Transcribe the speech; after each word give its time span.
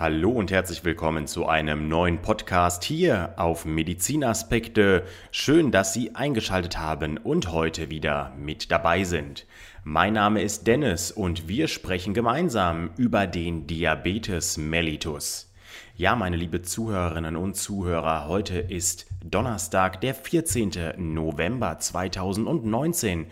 Hallo 0.00 0.30
und 0.30 0.52
herzlich 0.52 0.84
willkommen 0.84 1.26
zu 1.26 1.48
einem 1.48 1.88
neuen 1.88 2.22
Podcast 2.22 2.84
hier 2.84 3.34
auf 3.36 3.64
Medizinaspekte. 3.64 5.02
Schön, 5.32 5.72
dass 5.72 5.92
Sie 5.92 6.14
eingeschaltet 6.14 6.78
haben 6.78 7.18
und 7.18 7.50
heute 7.50 7.90
wieder 7.90 8.32
mit 8.38 8.70
dabei 8.70 9.02
sind. 9.02 9.44
Mein 9.82 10.12
Name 10.12 10.40
ist 10.40 10.68
Dennis 10.68 11.10
und 11.10 11.48
wir 11.48 11.66
sprechen 11.66 12.14
gemeinsam 12.14 12.90
über 12.96 13.26
den 13.26 13.66
Diabetes 13.66 14.56
mellitus. 14.56 15.52
Ja, 15.96 16.14
meine 16.14 16.36
liebe 16.36 16.62
Zuhörerinnen 16.62 17.34
und 17.34 17.56
Zuhörer, 17.56 18.28
heute 18.28 18.60
ist 18.60 19.06
Donnerstag, 19.24 20.00
der 20.00 20.14
14. 20.14 20.92
November 20.96 21.80
2019. 21.80 23.26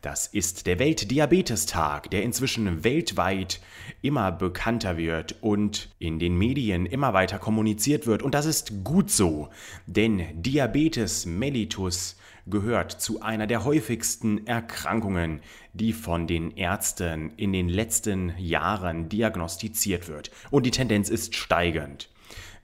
Das 0.00 0.28
ist 0.28 0.68
der 0.68 0.78
Weltdiabetestag, 0.78 2.08
der 2.10 2.22
inzwischen 2.22 2.84
weltweit 2.84 3.60
immer 4.00 4.30
bekannter 4.30 4.96
wird 4.96 5.34
und 5.40 5.92
in 5.98 6.20
den 6.20 6.38
Medien 6.38 6.86
immer 6.86 7.14
weiter 7.14 7.40
kommuniziert 7.40 8.06
wird. 8.06 8.22
Und 8.22 8.32
das 8.32 8.46
ist 8.46 8.84
gut 8.84 9.10
so, 9.10 9.48
denn 9.86 10.40
Diabetes 10.40 11.26
mellitus 11.26 12.16
gehört 12.46 12.92
zu 12.92 13.22
einer 13.22 13.48
der 13.48 13.64
häufigsten 13.64 14.46
Erkrankungen, 14.46 15.40
die 15.72 15.92
von 15.92 16.28
den 16.28 16.56
Ärzten 16.56 17.32
in 17.36 17.52
den 17.52 17.68
letzten 17.68 18.32
Jahren 18.38 19.08
diagnostiziert 19.08 20.06
wird. 20.06 20.30
Und 20.52 20.64
die 20.64 20.70
Tendenz 20.70 21.08
ist 21.08 21.34
steigend. 21.34 22.08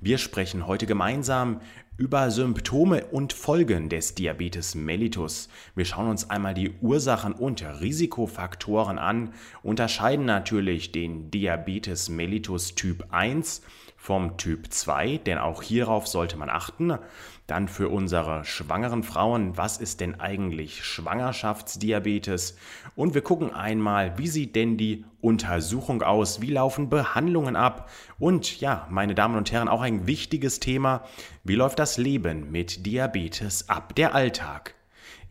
Wir 0.01 0.19
sprechen 0.19 0.66
heute 0.66 0.87
gemeinsam 0.87 1.61
über 1.97 2.30
Symptome 2.30 3.05
und 3.07 3.33
Folgen 3.33 3.89
des 3.89 4.16
Diabetes 4.16 4.75
mellitus. 4.75 5.48
Wir 5.77 5.84
schauen 5.84 6.09
uns 6.09 6.29
einmal 6.29 6.53
die 6.53 6.73
Ursachen 6.80 7.33
und 7.33 7.62
Risikofaktoren 7.80 8.98
an, 8.98 9.33
unterscheiden 9.62 10.25
natürlich 10.25 10.91
den 10.91 11.30
Diabetes 11.30 12.09
mellitus 12.09 12.75
Typ 12.75 13.07
1 13.11 13.62
vom 13.97 14.37
Typ 14.37 14.73
2, 14.73 15.19
denn 15.19 15.39
auch 15.39 15.62
hierauf 15.62 16.09
sollte 16.09 16.37
man 16.37 16.51
achten. 16.51 16.98
Dann 17.47 17.69
für 17.69 17.91
unsere 17.91 18.42
schwangeren 18.47 19.03
Frauen, 19.03 19.59
was 19.59 19.77
ist 19.77 20.00
denn 20.00 20.19
eigentlich 20.19 20.83
Schwangerschaftsdiabetes? 20.83 22.56
Und 22.97 23.14
wir 23.14 23.20
gucken 23.20 23.53
einmal, 23.53 24.17
wie 24.17 24.28
sieht 24.28 24.56
denn 24.56 24.78
die 24.78 25.05
Untersuchung 25.20 26.03
aus? 26.03 26.41
Wie 26.41 26.51
laufen 26.51 26.89
Behandlungen 26.89 27.55
ab? 27.55 27.91
Und 28.19 28.61
ja, 28.61 28.86
meine 28.89 29.14
Damen 29.14 29.36
und 29.36 29.53
Herren, 29.53 29.69
auch 29.69 29.83
ein 29.83 30.06
wichtiges 30.06 30.59
Thema, 30.59 31.05
wie 31.42 31.55
läuft 31.55 31.78
das 31.78 31.98
Leben 31.98 32.51
mit 32.51 32.86
Diabetes 32.86 33.69
ab, 33.69 33.95
der 33.95 34.14
Alltag? 34.14 34.75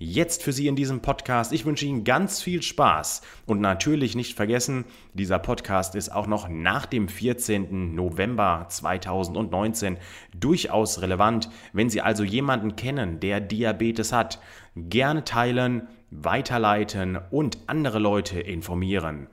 Jetzt 0.03 0.43
für 0.43 0.51
Sie 0.51 0.67
in 0.67 0.75
diesem 0.75 1.01
Podcast. 1.01 1.53
Ich 1.53 1.65
wünsche 1.65 1.85
Ihnen 1.85 2.03
ganz 2.03 2.41
viel 2.41 2.61
Spaß 2.61 3.21
und 3.45 3.61
natürlich 3.61 4.15
nicht 4.15 4.35
vergessen, 4.35 4.85
dieser 5.13 5.39
Podcast 5.39 5.95
ist 5.95 6.11
auch 6.11 6.27
noch 6.27 6.49
nach 6.49 6.85
dem 6.85 7.07
14. 7.07 7.95
November 7.95 8.65
2019 8.69 9.97
durchaus 10.37 11.01
relevant. 11.01 11.49
Wenn 11.71 11.89
Sie 11.89 12.01
also 12.01 12.23
jemanden 12.23 12.75
kennen, 12.75 13.19
der 13.19 13.39
Diabetes 13.39 14.11
hat, 14.11 14.39
gerne 14.75 15.23
teilen, 15.23 15.87
weiterleiten 16.11 17.17
und 17.31 17.57
andere 17.67 17.99
Leute 17.99 18.39
informieren. 18.39 19.27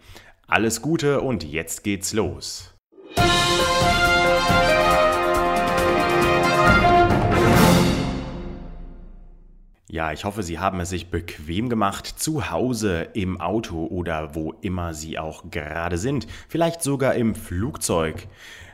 Alles 0.46 0.82
Gute 0.82 1.20
und 1.20 1.44
jetzt 1.44 1.84
geht's 1.84 2.12
los. 2.12 2.74
Ja, 9.92 10.12
ich 10.12 10.24
hoffe, 10.24 10.44
Sie 10.44 10.60
haben 10.60 10.78
es 10.78 10.91
sich 10.91 11.08
bequem 11.08 11.69
gemacht, 11.69 12.06
zu 12.06 12.52
Hause, 12.52 13.08
im 13.14 13.41
Auto 13.41 13.86
oder 13.86 14.36
wo 14.36 14.55
immer 14.60 14.94
Sie 14.94 15.19
auch 15.19 15.50
gerade 15.50 15.98
sind, 15.98 16.28
vielleicht 16.48 16.84
sogar 16.84 17.16
im 17.16 17.34
Flugzeug. 17.34 18.28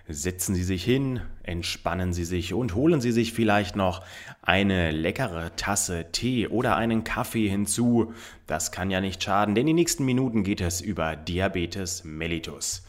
Setzen 0.08 0.54
Sie 0.54 0.62
sich 0.62 0.84
hin, 0.84 1.22
entspannen 1.42 2.12
Sie 2.12 2.26
sich 2.26 2.52
und 2.52 2.74
holen 2.74 3.00
Sie 3.00 3.12
sich 3.12 3.32
vielleicht 3.32 3.76
noch 3.76 4.04
eine 4.42 4.90
leckere 4.90 5.56
Tasse 5.56 6.04
Tee 6.12 6.48
oder 6.48 6.76
einen 6.76 7.02
Kaffee 7.02 7.48
hinzu. 7.48 8.12
Das 8.46 8.70
kann 8.70 8.90
ja 8.90 9.00
nicht 9.00 9.22
schaden, 9.22 9.54
denn 9.54 9.64
die 9.64 9.72
nächsten 9.72 10.04
Minuten 10.04 10.44
geht 10.44 10.60
es 10.60 10.82
über 10.82 11.16
Diabetes 11.16 12.04
mellitus. 12.04 12.85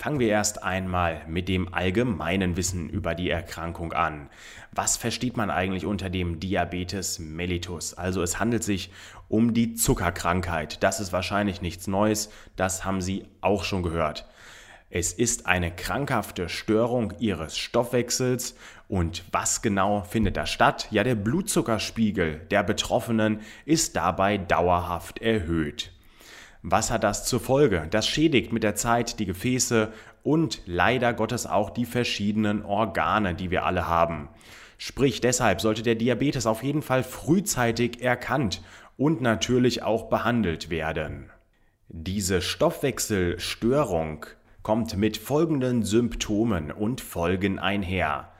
Fangen 0.00 0.18
wir 0.18 0.28
erst 0.28 0.62
einmal 0.62 1.20
mit 1.28 1.46
dem 1.46 1.74
allgemeinen 1.74 2.56
Wissen 2.56 2.88
über 2.88 3.14
die 3.14 3.28
Erkrankung 3.28 3.92
an. 3.92 4.30
Was 4.72 4.96
versteht 4.96 5.36
man 5.36 5.50
eigentlich 5.50 5.84
unter 5.84 6.08
dem 6.08 6.40
Diabetes 6.40 7.18
mellitus? 7.18 7.92
Also 7.92 8.22
es 8.22 8.40
handelt 8.40 8.64
sich 8.64 8.90
um 9.28 9.52
die 9.52 9.74
Zuckerkrankheit. 9.74 10.82
Das 10.82 11.00
ist 11.00 11.12
wahrscheinlich 11.12 11.60
nichts 11.60 11.86
Neues, 11.86 12.30
das 12.56 12.86
haben 12.86 13.02
Sie 13.02 13.26
auch 13.42 13.62
schon 13.62 13.82
gehört. 13.82 14.26
Es 14.88 15.12
ist 15.12 15.44
eine 15.44 15.70
krankhafte 15.70 16.48
Störung 16.48 17.12
ihres 17.18 17.58
Stoffwechsels. 17.58 18.56
Und 18.88 19.24
was 19.32 19.60
genau 19.60 20.00
findet 20.04 20.38
da 20.38 20.46
statt? 20.46 20.88
Ja, 20.90 21.04
der 21.04 21.14
Blutzuckerspiegel 21.14 22.46
der 22.50 22.62
Betroffenen 22.62 23.40
ist 23.66 23.96
dabei 23.96 24.38
dauerhaft 24.38 25.18
erhöht. 25.18 25.92
Was 26.62 26.90
hat 26.90 27.04
das 27.04 27.24
zur 27.24 27.40
Folge? 27.40 27.86
Das 27.90 28.06
schädigt 28.06 28.52
mit 28.52 28.62
der 28.62 28.74
Zeit 28.74 29.18
die 29.18 29.24
Gefäße 29.24 29.92
und 30.22 30.60
leider 30.66 31.14
Gottes 31.14 31.46
auch 31.46 31.70
die 31.70 31.86
verschiedenen 31.86 32.64
Organe, 32.64 33.34
die 33.34 33.50
wir 33.50 33.64
alle 33.64 33.88
haben. 33.88 34.28
Sprich, 34.76 35.20
deshalb 35.20 35.60
sollte 35.60 35.82
der 35.82 35.94
Diabetes 35.94 36.46
auf 36.46 36.62
jeden 36.62 36.82
Fall 36.82 37.02
frühzeitig 37.02 38.02
erkannt 38.02 38.62
und 38.98 39.22
natürlich 39.22 39.82
auch 39.82 40.10
behandelt 40.10 40.68
werden. 40.68 41.30
Diese 41.88 42.42
Stoffwechselstörung 42.42 44.26
kommt 44.62 44.96
mit 44.96 45.16
folgenden 45.16 45.82
Symptomen 45.82 46.70
und 46.70 47.00
Folgen 47.00 47.58
einher. 47.58 48.32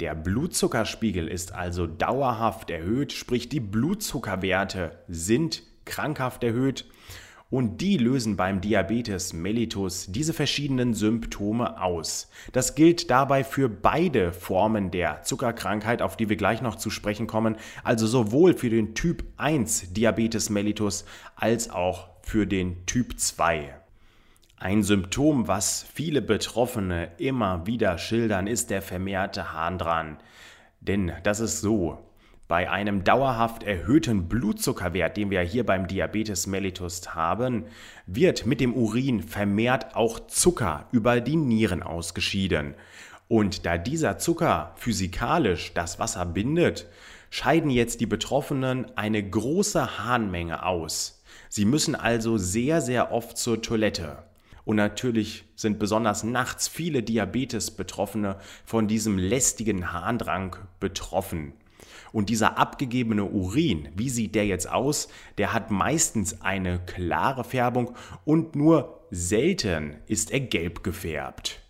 Der 0.00 0.14
Blutzuckerspiegel 0.14 1.26
ist 1.26 1.54
also 1.54 1.86
dauerhaft 1.86 2.70
erhöht, 2.70 3.12
sprich 3.12 3.48
die 3.48 3.60
Blutzuckerwerte 3.60 4.98
sind 5.08 5.62
krankhaft 5.84 6.44
erhöht 6.44 6.86
und 7.52 7.82
die 7.82 7.98
lösen 7.98 8.36
beim 8.36 8.62
Diabetes 8.62 9.34
mellitus 9.34 10.06
diese 10.08 10.32
verschiedenen 10.32 10.94
Symptome 10.94 11.82
aus. 11.82 12.30
Das 12.52 12.74
gilt 12.74 13.10
dabei 13.10 13.44
für 13.44 13.68
beide 13.68 14.32
Formen 14.32 14.90
der 14.90 15.22
Zuckerkrankheit, 15.22 16.00
auf 16.00 16.16
die 16.16 16.30
wir 16.30 16.36
gleich 16.36 16.62
noch 16.62 16.76
zu 16.76 16.88
sprechen 16.88 17.26
kommen, 17.26 17.56
also 17.84 18.06
sowohl 18.06 18.54
für 18.54 18.70
den 18.70 18.94
Typ 18.94 19.24
1 19.36 19.92
Diabetes 19.92 20.48
mellitus 20.48 21.04
als 21.36 21.68
auch 21.68 22.08
für 22.22 22.46
den 22.46 22.86
Typ 22.86 23.20
2. 23.20 23.74
Ein 24.56 24.82
Symptom, 24.82 25.46
was 25.46 25.84
viele 25.92 26.22
Betroffene 26.22 27.10
immer 27.18 27.66
wieder 27.66 27.98
schildern, 27.98 28.46
ist 28.46 28.70
der 28.70 28.80
vermehrte 28.80 29.52
Harndran. 29.52 30.16
Denn 30.80 31.12
das 31.22 31.40
ist 31.40 31.60
so, 31.60 31.98
bei 32.52 32.68
einem 32.68 33.02
dauerhaft 33.02 33.62
erhöhten 33.62 34.28
Blutzuckerwert, 34.28 35.16
den 35.16 35.30
wir 35.30 35.40
hier 35.40 35.64
beim 35.64 35.86
Diabetes 35.86 36.46
mellitus 36.46 37.14
haben, 37.14 37.64
wird 38.04 38.44
mit 38.44 38.60
dem 38.60 38.74
Urin 38.74 39.22
vermehrt 39.22 39.96
auch 39.96 40.26
Zucker 40.26 40.86
über 40.92 41.22
die 41.22 41.36
Nieren 41.36 41.82
ausgeschieden. 41.82 42.74
Und 43.26 43.64
da 43.64 43.78
dieser 43.78 44.18
Zucker 44.18 44.74
physikalisch 44.76 45.72
das 45.72 45.98
Wasser 45.98 46.26
bindet, 46.26 46.88
scheiden 47.30 47.70
jetzt 47.70 48.02
die 48.02 48.06
Betroffenen 48.06 48.98
eine 48.98 49.26
große 49.26 49.98
Harnmenge 49.98 50.66
aus. 50.66 51.24
Sie 51.48 51.64
müssen 51.64 51.94
also 51.94 52.36
sehr, 52.36 52.82
sehr 52.82 53.12
oft 53.12 53.38
zur 53.38 53.62
Toilette. 53.62 54.24
Und 54.66 54.76
natürlich 54.76 55.44
sind 55.56 55.78
besonders 55.78 56.22
nachts 56.22 56.68
viele 56.68 57.02
Diabetes-Betroffene 57.02 58.36
von 58.66 58.88
diesem 58.88 59.16
lästigen 59.16 59.90
Harndrang 59.90 60.56
betroffen. 60.80 61.54
Und 62.12 62.28
dieser 62.28 62.58
abgegebene 62.58 63.24
Urin, 63.24 63.88
wie 63.96 64.10
sieht 64.10 64.34
der 64.34 64.46
jetzt 64.46 64.70
aus? 64.70 65.08
Der 65.38 65.52
hat 65.52 65.70
meistens 65.70 66.42
eine 66.42 66.78
klare 66.80 67.44
Färbung 67.44 67.94
und 68.24 68.54
nur 68.54 69.06
selten 69.10 69.96
ist 70.06 70.30
er 70.30 70.40
gelb 70.40 70.82
gefärbt. 70.82 71.60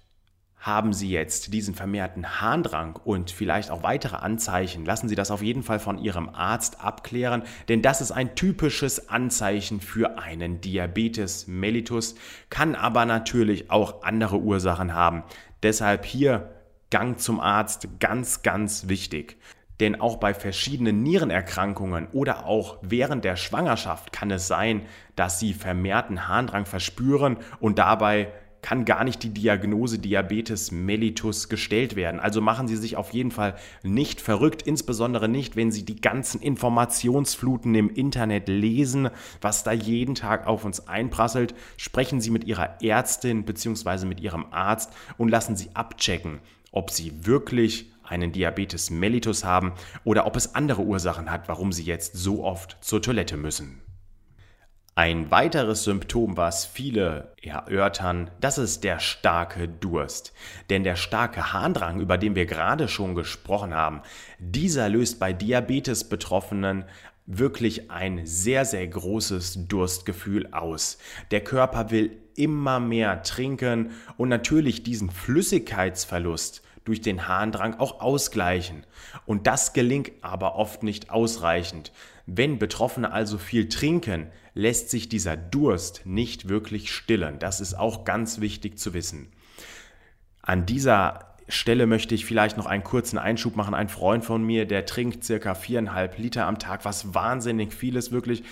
Haben 0.63 0.93
Sie 0.93 1.11
jetzt 1.11 1.53
diesen 1.53 1.75
vermehrten 1.75 2.41
Harndrang 2.41 2.95
und 2.95 3.33
vielleicht 3.33 3.73
auch 3.73 3.83
weitere 3.83 4.15
Anzeichen, 4.15 4.85
lassen 4.85 5.09
Sie 5.09 5.17
das 5.17 5.33
auf 5.33 5.43
jeden 5.43 5.65
Fall 5.65 5.81
von 5.81 5.99
Ihrem 5.99 6.29
Arzt 6.29 6.81
abklären, 6.81 7.43
denn 7.69 7.83
das 7.83 8.01
ist 8.01 8.13
ein 8.13 8.37
typisches 8.37 9.09
Anzeichen 9.09 9.81
für 9.81 10.19
einen 10.19 10.61
Diabetes 10.61 11.49
mellitus, 11.49 12.15
kann 12.49 12.77
aber 12.77 13.07
natürlich 13.07 13.73
auch 13.73 14.05
andere 14.05 14.39
Ursachen 14.39 14.95
haben. 14.95 15.25
Deshalb 15.65 16.05
hier 16.05 16.53
Gang 16.91 17.19
zum 17.19 17.41
Arzt 17.41 17.89
ganz, 17.99 18.43
ganz 18.43 18.87
wichtig. 18.87 19.39
Denn 19.83 20.01
auch 20.01 20.19
bei 20.19 20.33
verschiedenen 20.33 21.03
Nierenerkrankungen 21.03 22.07
oder 22.13 22.47
auch 22.47 22.79
während 22.83 23.25
der 23.25 23.35
Schwangerschaft 23.35 24.13
kann 24.13 24.31
es 24.31 24.47
sein, 24.47 24.83
dass 25.17 25.41
sie 25.41 25.55
vermehrten 25.55 26.29
Harndrang 26.29 26.67
verspüren 26.67 27.37
und 27.59 27.81
dabei 27.81 28.29
kann 28.63 28.85
gar 28.85 29.03
nicht 29.03 29.25
die 29.25 29.35
Diagnose 29.35 29.99
Diabetes 29.99 30.71
mellitus 30.71 31.49
gestellt 31.49 31.97
werden. 31.97 32.21
Also 32.21 32.41
machen 32.41 32.69
Sie 32.69 32.77
sich 32.77 32.97
auf 32.97 33.11
jeden 33.11 33.33
Fall 33.33 33.57
nicht 33.83 34.21
verrückt, 34.21 34.63
insbesondere 34.63 35.29
nicht, 35.29 35.57
wenn 35.57 35.73
Sie 35.73 35.85
die 35.85 36.01
ganzen 36.01 36.41
Informationsfluten 36.41 37.75
im 37.75 37.91
Internet 37.91 38.49
lesen, 38.49 39.11
was 39.41 39.65
da 39.65 39.73
jeden 39.73 40.15
Tag 40.15 40.47
auf 40.47 40.65
uns 40.65 40.87
einprasselt. 40.87 41.57
Sprechen 41.77 42.21
Sie 42.21 42.31
mit 42.31 42.45
Ihrer 42.45 42.81
Ärztin 42.81 43.45
bzw. 43.45 44.07
mit 44.07 44.21
Ihrem 44.21 44.47
Arzt 44.53 44.93
und 45.19 45.29
lassen 45.29 45.57
Sie 45.57 45.71
abchecken, 45.75 46.39
ob 46.71 46.93
Sie 46.93 47.27
wirklich 47.27 47.92
einen 48.13 48.31
Diabetes 48.31 48.91
mellitus 48.91 49.43
haben 49.43 49.73
oder 50.05 50.27
ob 50.27 50.37
es 50.37 50.55
andere 50.55 50.83
Ursachen 50.83 51.31
hat, 51.31 51.49
warum 51.49 51.73
Sie 51.73 51.83
jetzt 51.83 52.15
so 52.15 52.45
oft 52.45 52.77
zur 52.81 53.03
Toilette 53.03 53.37
müssen. 53.37 53.81
Ein 54.95 55.31
weiteres 55.31 55.85
Symptom, 55.85 56.37
was 56.37 56.67
viele 56.67 57.33
erörtern, 57.41 58.31
das 58.43 58.59
ist 58.59 58.85
der 58.85 58.99
starke 58.99 59.67
Durst. 59.67 60.35
Denn 60.69 60.85
der 60.85 60.97
starke 60.97 61.55
Harndrang, 61.55 61.99
über 61.99 62.19
den 62.19 62.35
wir 62.35 62.45
gerade 62.45 62.89
schon 62.89 63.15
gesprochen 63.15 63.73
haben, 63.73 64.03
dieser 64.39 64.91
löst 64.91 65.19
bei 65.19 65.33
Diabetes-Betroffenen 65.33 66.85
wirklich 67.25 67.91
ein 67.91 68.27
sehr, 68.27 68.67
sehr 68.67 68.87
großes 68.87 69.67
Durstgefühl 69.67 70.53
aus. 70.53 70.99
Der 71.31 71.43
Körper 71.43 71.91
will 71.91 72.19
immer 72.35 72.79
mehr 72.79 73.23
trinken 73.23 73.93
und 74.19 74.29
natürlich 74.29 74.83
diesen 74.83 75.11
Flüssigkeitsverlust 75.11 76.63
durch 76.85 77.01
den 77.01 77.29
Harndrang 77.29 77.79
auch 77.79 78.01
ausgleichen. 78.01 78.85
Und 79.27 79.47
das 79.47 79.73
gelingt 79.73 80.13
aber 80.21 80.57
oft 80.57 80.83
nicht 80.83 81.11
ausreichend. 81.11 81.93
Wenn 82.27 82.59
Betroffene 82.59 83.13
also 83.13 83.39
viel 83.39 83.69
trinken, 83.69 84.31
lässt 84.55 84.91
sich 84.91 85.09
dieser 85.09 85.37
Durst 85.37 86.03
nicht 86.05 86.49
wirklich 86.49 86.93
stillen. 86.93 87.39
Das 87.39 87.61
ist 87.61 87.75
auch 87.75 88.05
ganz 88.05 88.41
wichtig 88.41 88.79
zu 88.79 88.95
wissen. 88.95 89.33
An 90.43 90.67
dieser 90.67 91.33
Stelle 91.49 91.87
möchte 91.87 92.15
ich 92.15 92.25
vielleicht 92.25 92.57
noch 92.57 92.67
einen 92.67 92.85
kurzen 92.85 93.19
Einschub 93.19 93.57
machen. 93.57 93.75
Ein 93.75 93.89
Freund 93.89 94.25
von 94.25 94.43
mir, 94.43 94.67
der 94.67 94.87
trinkt 94.87 95.25
circa 95.25 95.55
viereinhalb 95.55 96.19
Liter 96.19 96.47
am 96.47 96.59
Tag, 96.59 96.85
was 96.85 97.15
wahnsinnig 97.15 97.73
viel 97.73 97.97
ist, 97.97 98.13
wirklich. 98.13 98.43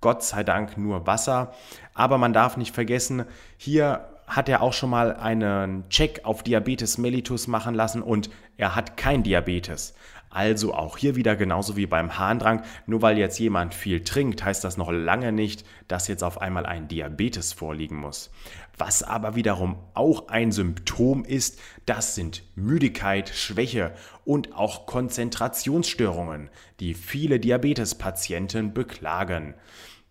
Gott 0.00 0.22
sei 0.22 0.44
Dank 0.44 0.76
nur 0.76 1.06
Wasser. 1.06 1.54
Aber 1.94 2.18
man 2.18 2.32
darf 2.32 2.56
nicht 2.56 2.74
vergessen, 2.74 3.24
hier 3.56 4.08
hat 4.26 4.48
er 4.48 4.62
auch 4.62 4.72
schon 4.72 4.90
mal 4.90 5.14
einen 5.16 5.88
Check 5.88 6.20
auf 6.24 6.42
Diabetes 6.42 6.98
mellitus 6.98 7.46
machen 7.46 7.74
lassen 7.74 8.02
und 8.02 8.30
er 8.56 8.74
hat 8.74 8.96
kein 8.96 9.22
Diabetes. 9.22 9.94
Also 10.36 10.74
auch 10.74 10.98
hier 10.98 11.16
wieder 11.16 11.34
genauso 11.34 11.76
wie 11.76 11.86
beim 11.86 12.18
Harndrang, 12.18 12.62
nur 12.86 13.00
weil 13.00 13.16
jetzt 13.16 13.38
jemand 13.38 13.72
viel 13.72 14.04
trinkt, 14.04 14.44
heißt 14.44 14.64
das 14.64 14.76
noch 14.76 14.90
lange 14.92 15.32
nicht, 15.32 15.64
dass 15.88 16.08
jetzt 16.08 16.22
auf 16.22 16.42
einmal 16.42 16.66
ein 16.66 16.88
Diabetes 16.88 17.54
vorliegen 17.54 17.96
muss. 17.96 18.30
Was 18.76 19.02
aber 19.02 19.34
wiederum 19.34 19.78
auch 19.94 20.28
ein 20.28 20.52
Symptom 20.52 21.24
ist, 21.24 21.58
das 21.86 22.14
sind 22.14 22.42
Müdigkeit, 22.54 23.30
Schwäche 23.30 23.94
und 24.26 24.54
auch 24.54 24.84
Konzentrationsstörungen, 24.84 26.50
die 26.80 26.92
viele 26.92 27.40
Diabetespatienten 27.40 28.74
beklagen. 28.74 29.54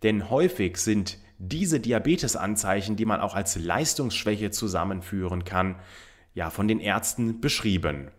Denn 0.01 0.31
häufig 0.31 0.77
sind 0.77 1.19
diese 1.37 1.79
Diabetesanzeichen, 1.79 2.95
die 2.95 3.05
man 3.05 3.21
auch 3.21 3.35
als 3.35 3.55
Leistungsschwäche 3.57 4.51
zusammenführen 4.51 5.43
kann, 5.43 5.75
ja 6.33 6.49
von 6.49 6.67
den 6.67 6.79
Ärzten 6.79 7.41
beschrieben. 7.41 8.11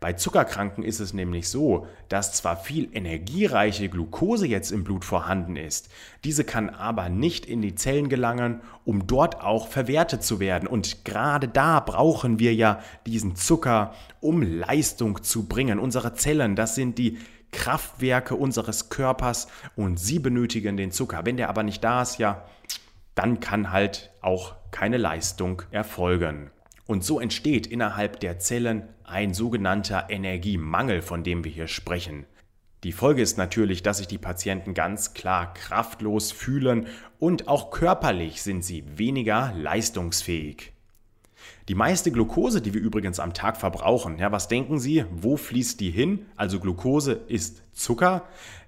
Bei 0.00 0.12
Zuckerkranken 0.12 0.84
ist 0.84 1.00
es 1.00 1.14
nämlich 1.14 1.48
so, 1.48 1.86
dass 2.08 2.32
zwar 2.32 2.56
viel 2.56 2.88
energiereiche 2.92 3.88
Glucose 3.88 4.46
jetzt 4.46 4.70
im 4.70 4.84
Blut 4.84 5.04
vorhanden 5.04 5.56
ist, 5.56 5.88
diese 6.24 6.44
kann 6.44 6.70
aber 6.70 7.08
nicht 7.08 7.46
in 7.46 7.62
die 7.62 7.74
Zellen 7.74 8.08
gelangen, 8.08 8.60
um 8.84 9.06
dort 9.06 9.40
auch 9.40 9.68
verwertet 9.68 10.22
zu 10.22 10.40
werden. 10.40 10.68
Und 10.68 11.04
gerade 11.04 11.48
da 11.48 11.80
brauchen 11.80 12.38
wir 12.38 12.54
ja 12.54 12.80
diesen 13.06 13.34
Zucker, 13.34 13.94
um 14.20 14.42
Leistung 14.42 15.22
zu 15.22 15.46
bringen. 15.46 15.78
Unsere 15.78 16.14
Zellen, 16.14 16.54
das 16.54 16.74
sind 16.74 16.98
die 16.98 17.18
Kraftwerke 17.54 18.34
unseres 18.34 18.88
Körpers 18.88 19.48
und 19.76 19.98
sie 19.98 20.18
benötigen 20.18 20.76
den 20.76 20.90
Zucker. 20.90 21.24
Wenn 21.24 21.36
der 21.36 21.48
aber 21.48 21.62
nicht 21.62 21.82
da 21.82 22.02
ist, 22.02 22.18
ja, 22.18 22.44
dann 23.14 23.40
kann 23.40 23.70
halt 23.70 24.10
auch 24.20 24.56
keine 24.70 24.96
Leistung 24.96 25.62
erfolgen. 25.70 26.50
Und 26.86 27.04
so 27.04 27.20
entsteht 27.20 27.66
innerhalb 27.66 28.20
der 28.20 28.38
Zellen 28.38 28.88
ein 29.04 29.32
sogenannter 29.32 30.06
Energiemangel, 30.10 31.00
von 31.00 31.22
dem 31.22 31.44
wir 31.44 31.52
hier 31.52 31.68
sprechen. 31.68 32.26
Die 32.82 32.92
Folge 32.92 33.22
ist 33.22 33.38
natürlich, 33.38 33.82
dass 33.82 33.98
sich 33.98 34.08
die 34.08 34.18
Patienten 34.18 34.74
ganz 34.74 35.14
klar 35.14 35.54
kraftlos 35.54 36.32
fühlen 36.32 36.88
und 37.18 37.48
auch 37.48 37.70
körperlich 37.70 38.42
sind 38.42 38.62
sie 38.62 38.84
weniger 38.98 39.54
leistungsfähig. 39.56 40.73
Die 41.68 41.74
meiste 41.74 42.12
Glucose, 42.12 42.60
die 42.60 42.74
wir 42.74 42.80
übrigens 42.82 43.18
am 43.18 43.32
Tag 43.32 43.56
verbrauchen, 43.56 44.18
ja, 44.18 44.30
was 44.30 44.48
denken 44.48 44.78
Sie, 44.78 45.06
wo 45.10 45.38
fließt 45.38 45.80
die 45.80 45.90
hin? 45.90 46.26
Also 46.36 46.60
Glucose 46.60 47.12
ist 47.26 47.62
Zucker, 47.72 48.24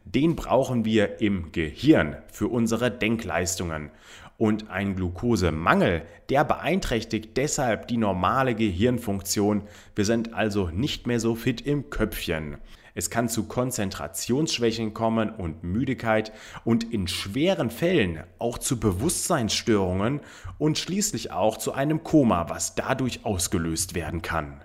den 0.06 0.34
brauchen 0.34 0.86
wir 0.86 1.20
im 1.20 1.52
Gehirn 1.52 2.16
für 2.32 2.48
unsere 2.48 2.90
Denkleistungen. 2.90 3.90
Und 4.38 4.70
ein 4.70 4.96
Glukosemangel, 4.96 6.02
der 6.30 6.44
beeinträchtigt 6.44 7.36
deshalb 7.36 7.86
die 7.88 7.98
normale 7.98 8.54
Gehirnfunktion. 8.54 9.62
Wir 9.94 10.06
sind 10.06 10.32
also 10.32 10.68
nicht 10.68 11.06
mehr 11.06 11.20
so 11.20 11.34
fit 11.34 11.60
im 11.60 11.90
Köpfchen. 11.90 12.56
Es 12.96 13.10
kann 13.10 13.28
zu 13.28 13.44
Konzentrationsschwächen 13.44 14.94
kommen 14.94 15.28
und 15.28 15.62
Müdigkeit 15.62 16.32
und 16.64 16.94
in 16.94 17.08
schweren 17.08 17.68
Fällen 17.70 18.24
auch 18.38 18.56
zu 18.56 18.80
Bewusstseinsstörungen 18.80 20.20
und 20.56 20.78
schließlich 20.78 21.30
auch 21.30 21.58
zu 21.58 21.74
einem 21.74 22.04
Koma, 22.04 22.48
was 22.48 22.74
dadurch 22.74 23.26
ausgelöst 23.26 23.94
werden 23.94 24.22
kann. 24.22 24.64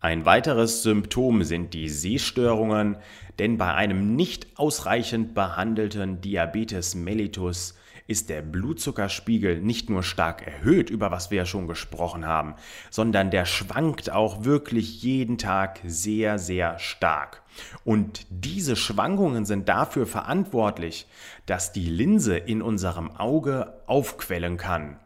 Ein 0.00 0.24
weiteres 0.24 0.84
Symptom 0.84 1.42
sind 1.42 1.74
die 1.74 1.88
Sehstörungen, 1.88 2.98
denn 3.40 3.58
bei 3.58 3.74
einem 3.74 4.14
nicht 4.14 4.58
ausreichend 4.58 5.34
behandelten 5.34 6.20
Diabetes 6.20 6.94
mellitus 6.94 7.74
ist 8.06 8.28
der 8.28 8.42
Blutzuckerspiegel 8.42 9.60
nicht 9.60 9.90
nur 9.90 10.02
stark 10.02 10.46
erhöht, 10.46 10.90
über 10.90 11.10
was 11.10 11.30
wir 11.30 11.38
ja 11.38 11.46
schon 11.46 11.68
gesprochen 11.68 12.26
haben, 12.26 12.54
sondern 12.90 13.30
der 13.30 13.44
schwankt 13.44 14.10
auch 14.10 14.44
wirklich 14.44 15.02
jeden 15.02 15.38
Tag 15.38 15.80
sehr, 15.84 16.38
sehr 16.38 16.78
stark. 16.78 17.42
Und 17.84 18.26
diese 18.30 18.76
Schwankungen 18.76 19.44
sind 19.44 19.68
dafür 19.68 20.06
verantwortlich, 20.06 21.06
dass 21.46 21.72
die 21.72 21.88
Linse 21.88 22.36
in 22.36 22.62
unserem 22.62 23.10
Auge 23.10 23.82
aufquellen 23.86 24.56
kann. 24.56 24.98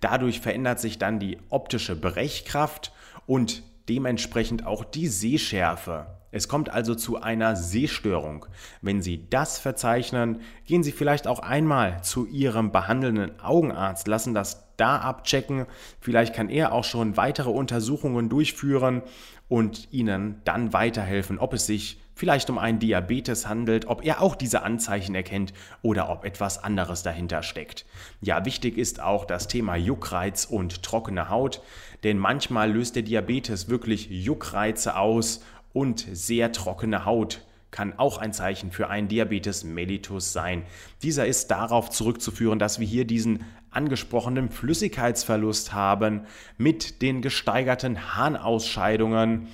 Dadurch 0.00 0.40
verändert 0.40 0.80
sich 0.80 0.98
dann 0.98 1.20
die 1.20 1.38
optische 1.48 1.94
Brechkraft 1.94 2.92
und 3.26 3.62
dementsprechend 3.88 4.66
auch 4.66 4.84
die 4.84 5.06
Sehschärfe. 5.06 6.21
Es 6.32 6.48
kommt 6.48 6.70
also 6.70 6.94
zu 6.94 7.20
einer 7.20 7.54
Sehstörung. 7.54 8.46
Wenn 8.80 9.02
Sie 9.02 9.28
das 9.28 9.58
verzeichnen, 9.58 10.40
gehen 10.64 10.82
Sie 10.82 10.90
vielleicht 10.90 11.26
auch 11.26 11.38
einmal 11.38 12.02
zu 12.02 12.26
Ihrem 12.26 12.72
behandelnden 12.72 13.38
Augenarzt, 13.40 14.08
lassen 14.08 14.34
das 14.34 14.64
da 14.78 14.96
abchecken. 14.96 15.66
Vielleicht 16.00 16.34
kann 16.34 16.48
er 16.48 16.72
auch 16.72 16.84
schon 16.84 17.16
weitere 17.16 17.50
Untersuchungen 17.50 18.30
durchführen 18.30 19.02
und 19.48 19.92
Ihnen 19.92 20.40
dann 20.44 20.72
weiterhelfen, 20.72 21.38
ob 21.38 21.52
es 21.52 21.66
sich 21.66 22.00
vielleicht 22.14 22.50
um 22.50 22.58
einen 22.58 22.78
Diabetes 22.78 23.48
handelt, 23.48 23.86
ob 23.86 24.04
er 24.04 24.20
auch 24.20 24.34
diese 24.34 24.62
Anzeichen 24.62 25.14
erkennt 25.14 25.52
oder 25.82 26.08
ob 26.10 26.24
etwas 26.24 26.62
anderes 26.62 27.02
dahinter 27.02 27.42
steckt. 27.42 27.86
Ja, 28.20 28.44
wichtig 28.44 28.78
ist 28.78 29.00
auch 29.00 29.24
das 29.24 29.48
Thema 29.48 29.76
Juckreiz 29.76 30.44
und 30.44 30.82
trockene 30.82 31.28
Haut, 31.28 31.62
denn 32.04 32.18
manchmal 32.18 32.70
löst 32.72 32.96
der 32.96 33.02
Diabetes 33.02 33.68
wirklich 33.68 34.08
Juckreize 34.10 34.96
aus 34.96 35.42
und 35.72 36.06
sehr 36.12 36.52
trockene 36.52 37.04
Haut 37.04 37.42
kann 37.72 37.98
auch 37.98 38.18
ein 38.18 38.32
Zeichen 38.32 38.70
für 38.70 38.88
einen 38.88 39.08
Diabetes 39.08 39.64
mellitus 39.64 40.32
sein. 40.32 40.64
Dieser 41.02 41.26
ist 41.26 41.50
darauf 41.50 41.90
zurückzuführen, 41.90 42.58
dass 42.58 42.78
wir 42.78 42.86
hier 42.86 43.06
diesen 43.06 43.44
angesprochenen 43.70 44.50
Flüssigkeitsverlust 44.50 45.72
haben 45.72 46.26
mit 46.58 47.00
den 47.02 47.22
gesteigerten 47.22 48.14
Harnausscheidungen. 48.14 49.48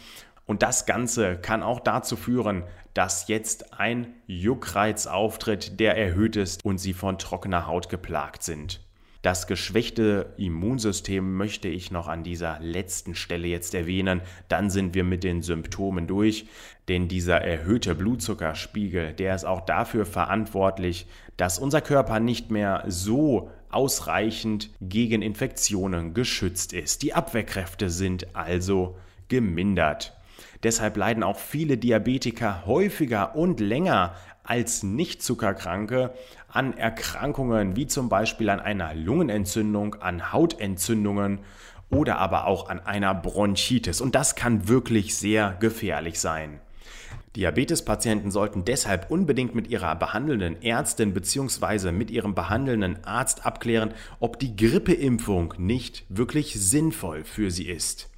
Und 0.47 0.63
das 0.63 0.85
Ganze 0.85 1.37
kann 1.37 1.63
auch 1.63 1.79
dazu 1.81 2.17
führen, 2.17 2.65
dass 2.93 3.29
jetzt 3.29 3.79
ein 3.79 4.15
Juckreiz 4.27 5.07
auftritt, 5.07 5.79
der 5.79 5.97
erhöht 5.97 6.35
ist 6.35 6.65
und 6.65 6.79
sie 6.79 6.95
von 6.95 7.19
trockener 7.19 7.69
Haut 7.69 7.89
geplagt 7.89 8.43
sind. 8.43 8.81
Das 9.23 9.49
geschwächte 9.49 10.33
Immunsystem 10.37 11.35
möchte 11.37 11.67
ich 11.67 11.91
noch 11.91 12.07
an 12.07 12.23
dieser 12.23 12.61
letzten 12.61 13.17
Stelle 13.17 13.49
jetzt 13.49 13.75
erwähnen. 13.75 14.21
Dann 14.49 14.71
sind 14.71 14.95
wir 14.95 15.03
mit 15.03 15.25
den 15.25 15.43
Symptomen 15.43 16.07
durch. 16.07 16.47
Denn 16.87 17.09
dieser 17.09 17.41
erhöhte 17.41 17.95
Blutzuckerspiegel, 17.97 19.13
der 19.15 19.35
ist 19.35 19.45
auch 19.45 19.63
dafür 19.63 20.07
verantwortlich, 20.07 21.07
dass 21.37 21.59
unser 21.59 21.81
Körper 21.81 22.21
nicht 22.21 22.51
mehr 22.51 22.85
so 22.87 23.51
ausreichend 23.71 24.71
gegen 24.81 25.21
Infektionen 25.21 26.15
geschützt 26.15 26.73
ist. 26.73 27.03
Die 27.03 27.13
Abwehrkräfte 27.13 27.91
sind 27.91 28.35
also 28.37 28.97
gemindert. 29.29 30.17
Deshalb 30.63 30.97
leiden 30.97 31.23
auch 31.23 31.39
viele 31.39 31.77
Diabetiker 31.77 32.67
häufiger 32.67 33.37
und 33.37 33.61
länger 33.61 34.15
als 34.43 34.83
Nicht-Zuckerkranke 34.83 36.15
an 36.49 36.77
Erkrankungen 36.77 37.77
wie 37.77 37.87
zum 37.87 38.09
Beispiel 38.09 38.51
an 38.51 38.61
einer 38.61 38.95
Lungenentzündung, 38.95 39.97
an 39.97 40.33
Hautentzündungen 40.33 41.41
oder 41.91 42.19
aber 42.19 42.47
auch 42.47 42.69
an 42.69 42.81
einer 42.81 43.15
Bronchitis. 43.15 44.01
Und 44.01 44.15
das 44.15 44.35
kann 44.35 44.69
wirklich 44.69 45.17
sehr 45.17 45.57
gefährlich 45.61 46.21
sein. 46.21 46.61
Diabetespatienten 47.37 48.31
sollten 48.31 48.65
deshalb 48.65 49.11
unbedingt 49.11 49.55
mit 49.55 49.69
ihrer 49.69 49.95
behandelnden 49.95 50.61
Ärztin 50.63 51.15
bzw. 51.15 51.93
mit 51.93 52.11
ihrem 52.11 52.35
behandelnden 52.35 53.05
Arzt 53.05 53.47
abklären, 53.47 53.95
ob 54.19 54.39
die 54.39 54.57
Grippeimpfung 54.57 55.55
nicht 55.59 56.05
wirklich 56.09 56.55
sinnvoll 56.55 57.25
für 57.25 57.51
sie 57.51 57.69
ist. 57.69 58.11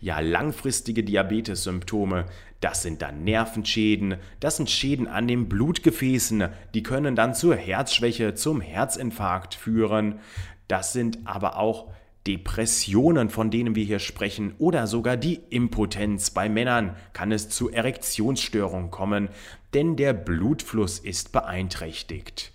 Ja, 0.00 0.20
langfristige 0.20 1.04
Diabetessymptome, 1.04 2.26
das 2.60 2.82
sind 2.82 3.02
dann 3.02 3.24
Nervenschäden, 3.24 4.16
das 4.40 4.56
sind 4.56 4.70
Schäden 4.70 5.06
an 5.06 5.28
den 5.28 5.48
Blutgefäßen, 5.48 6.48
die 6.74 6.82
können 6.82 7.14
dann 7.14 7.34
zur 7.34 7.56
Herzschwäche, 7.56 8.34
zum 8.34 8.60
Herzinfarkt 8.60 9.54
führen. 9.54 10.20
Das 10.68 10.92
sind 10.92 11.18
aber 11.24 11.58
auch 11.58 11.90
Depressionen, 12.26 13.30
von 13.30 13.50
denen 13.50 13.74
wir 13.74 13.84
hier 13.84 14.00
sprechen, 14.00 14.54
oder 14.58 14.86
sogar 14.86 15.16
die 15.16 15.40
Impotenz. 15.50 16.30
Bei 16.30 16.48
Männern 16.48 16.96
kann 17.12 17.30
es 17.30 17.48
zu 17.48 17.70
Erektionsstörungen 17.70 18.90
kommen, 18.90 19.28
denn 19.74 19.96
der 19.96 20.12
Blutfluss 20.12 20.98
ist 20.98 21.32
beeinträchtigt. 21.32 22.52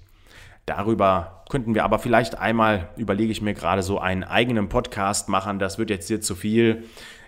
Darüber 0.66 1.44
könnten 1.50 1.74
wir 1.74 1.84
aber 1.84 2.00
vielleicht 2.00 2.38
einmal, 2.38 2.90
überlege 2.98 3.32
ich 3.32 3.42
mir 3.42 3.54
gerade, 3.54 3.84
so 3.84 4.00
einen 4.00 4.24
eigenen 4.24 4.70
Podcast 4.70 5.30
machen. 5.30 5.60
Das 5.60 5.78
wird 5.78 5.90
jetzt 5.90 6.08
hier 6.08 6.22
zu 6.22 6.36
viel. 6.36 6.84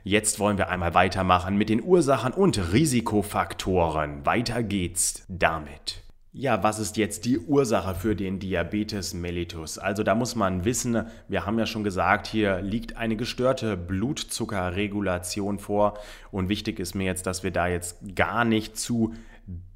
Jetzt 0.06 0.38
wollen 0.40 0.58
wir 0.58 0.68
einmal 0.68 0.94
weitermachen 0.94 1.56
mit 1.56 1.70
den 1.70 1.82
Ursachen 1.82 2.34
und 2.34 2.74
Risikofaktoren. 2.74 4.26
Weiter 4.26 4.62
geht's 4.62 5.24
damit. 5.30 6.04
Ja, 6.34 6.62
was 6.62 6.78
ist 6.80 6.98
jetzt 6.98 7.24
die 7.24 7.40
Ursache 7.40 7.96
für 7.96 8.14
den 8.14 8.38
Diabetes 8.38 9.14
mellitus? 9.14 9.78
Also 9.78 10.04
da 10.04 10.14
muss 10.14 10.36
man 10.36 10.66
wissen, 10.66 11.06
wir 11.30 11.46
haben 11.46 11.58
ja 11.58 11.66
schon 11.66 11.86
gesagt, 11.86 12.28
hier 12.28 12.60
liegt 12.60 12.98
eine 12.98 13.16
gestörte 13.16 13.78
Blutzuckerregulation 13.78 15.58
vor 15.58 15.98
und 16.32 16.50
wichtig 16.50 16.80
ist 16.80 16.96
mir 16.96 17.06
jetzt, 17.06 17.26
dass 17.26 17.44
wir 17.44 17.52
da 17.52 17.68
jetzt 17.68 18.00
gar 18.14 18.44
nicht 18.44 18.78
zu 18.78 19.14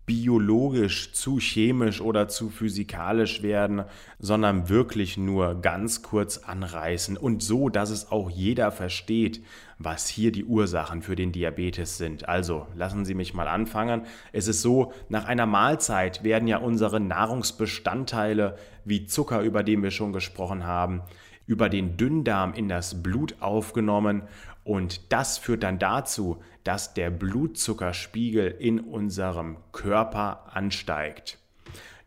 biologisch, 0.08 1.12
zu 1.12 1.38
chemisch 1.38 2.00
oder 2.00 2.30
zu 2.30 2.50
physikalisch 2.50 3.44
werden, 3.44 3.84
sondern 4.20 4.70
wirklich 4.70 5.18
nur 5.18 5.62
ganz 5.62 6.02
kurz 6.02 6.38
anreißen 6.38 7.18
und 7.18 7.44
so, 7.44 7.68
dass 7.68 7.90
es 7.90 8.10
auch 8.10 8.30
jeder 8.30 8.72
versteht, 8.72 9.44
was 9.80 10.08
hier 10.08 10.32
die 10.32 10.46
Ursachen 10.46 11.02
für 11.02 11.18
den 11.18 11.34
Diabetes 11.34 11.98
sind. 11.98 12.28
Also 12.28 12.68
lassen 12.74 13.04
Sie 13.04 13.16
mich 13.16 13.34
mal 13.34 13.50
anfangen. 13.50 14.04
Es 14.32 14.48
ist 14.48 14.62
so, 14.62 14.94
nach 15.10 15.26
einer 15.26 15.46
Mahlzeit 15.46 16.24
werden 16.24 16.48
ja 16.48 16.58
unsere 16.58 17.02
Nahrungsbestandteile 17.02 18.58
wie 18.86 19.06
Zucker, 19.06 19.42
über 19.42 19.62
den 19.62 19.84
wir 19.84 19.92
schon 19.92 20.14
gesprochen 20.14 20.66
haben, 20.66 21.02
über 21.48 21.68
den 21.68 21.98
Dünndarm 21.98 22.54
in 22.54 22.70
das 22.70 23.04
Blut 23.04 23.36
aufgenommen 23.42 24.24
und 24.68 25.14
das 25.14 25.38
führt 25.38 25.64
dann 25.64 25.80
dazu, 25.80 26.42
dass 26.68 26.94
der 26.94 27.10
Blutzuckerspiegel 27.12 28.54
in 28.60 28.82
unserem 28.82 29.56
Körper 29.72 30.54
ansteigt. 30.54 31.38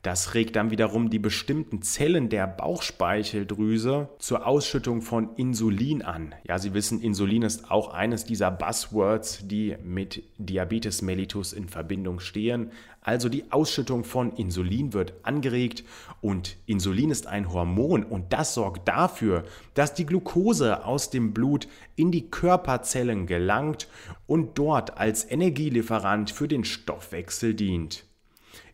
Das 0.02 0.35
regt 0.35 0.55
dann 0.57 0.71
wiederum 0.71 1.09
die 1.09 1.19
bestimmten 1.19 1.81
Zellen 1.81 2.29
der 2.29 2.47
Bauchspeicheldrüse 2.47 4.11
zur 4.19 4.47
Ausschüttung 4.47 5.00
von 5.00 5.35
Insulin 5.37 6.02
an. 6.02 6.35
Ja, 6.47 6.59
Sie 6.59 6.75
wissen, 6.75 7.00
Insulin 7.00 7.40
ist 7.43 7.71
auch 7.71 7.95
eines 7.95 8.26
dieser 8.26 8.50
Buzzwords, 8.50 9.47
die 9.47 9.76
mit 9.83 10.23
Diabetes 10.37 11.00
mellitus 11.00 11.55
in 11.55 11.69
Verbindung 11.69 12.21
stehen. 12.21 12.71
Also 13.02 13.30
die 13.30 13.50
Ausschüttung 13.50 14.04
von 14.04 14.33
Insulin 14.33 14.92
wird 14.92 15.14
angeregt 15.23 15.85
und 16.21 16.59
Insulin 16.66 17.11
ist 17.11 17.26
ein 17.26 17.50
Hormon 17.50 18.04
und 18.04 18.33
das 18.33 18.52
sorgt 18.52 18.88
dafür, 18.88 19.45
dass 19.73 19.95
die 19.95 20.04
Glucose 20.04 20.85
aus 20.85 21.09
dem 21.09 21.33
Blut 21.33 21.66
in 21.97 22.12
die 22.12 22.30
Körperzellen 22.30 23.26
gelangt 23.26 23.88
und 24.26 24.59
dort 24.59 24.99
als 24.99 25.30
Energielieferant 25.30 26.30
für 26.30 26.47
den 26.47 26.64
Stoffwechsel 26.64 27.54
dient. 27.54 28.04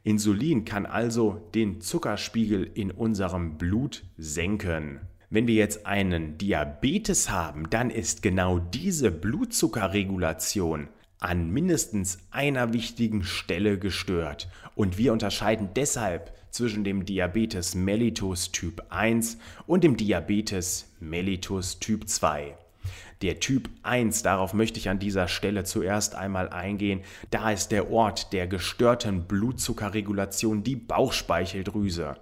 Insulin 0.02 0.64
kann 0.64 0.87
also 0.87 1.40
den 1.54 1.80
Zuckerspiegel 1.80 2.64
in 2.75 2.90
unserem 2.90 3.59
Blut 3.59 4.04
senken. 4.16 5.00
Wenn 5.30 5.47
wir 5.47 5.54
jetzt 5.54 5.87
einen 5.87 6.38
Diabetes 6.38 7.30
haben, 7.30 7.68
dann 7.71 7.90
ist 7.90 8.23
genau 8.23 8.59
diese 8.59 9.11
Blutzuckerregulation 9.11 10.88
an 11.18 11.50
mindestens 11.50 12.18
einer 12.30 12.73
wichtigen 12.73 13.25
Stelle 13.25 13.78
gestört. 13.78 14.49
Und 14.75 14.99
wir 14.99 15.12
unterscheiden 15.12 15.70
deshalb 15.75 16.32
zwischen 16.50 16.85
dem 16.85 17.04
Diabetes 17.04 17.75
mellitus 17.75 18.52
Typ 18.52 18.82
1 18.90 19.38
und 19.66 19.85
dem 19.85 19.96
Diabetes 19.96 20.92
mellitus 21.00 21.78
Typ 21.78 22.08
2. 22.08 22.56
Der 23.23 23.40
Typ 23.40 23.70
1, 23.82 24.23
darauf 24.23 24.52
möchte 24.52 24.78
ich 24.78 24.88
an 24.88 24.99
dieser 24.99 25.28
Stelle 25.28 25.64
zuerst 25.64 26.14
einmal 26.14 26.50
eingehen, 26.50 27.00
da 27.30 27.50
ist 27.50 27.73
der 27.73 27.90
Ort 27.90 28.32
der 28.32 28.46
gestörten 28.46 29.25
Blutzuckerregulation 29.25 30.62
die 30.62 30.76
Bauchspeicheldrüse. 30.76 32.16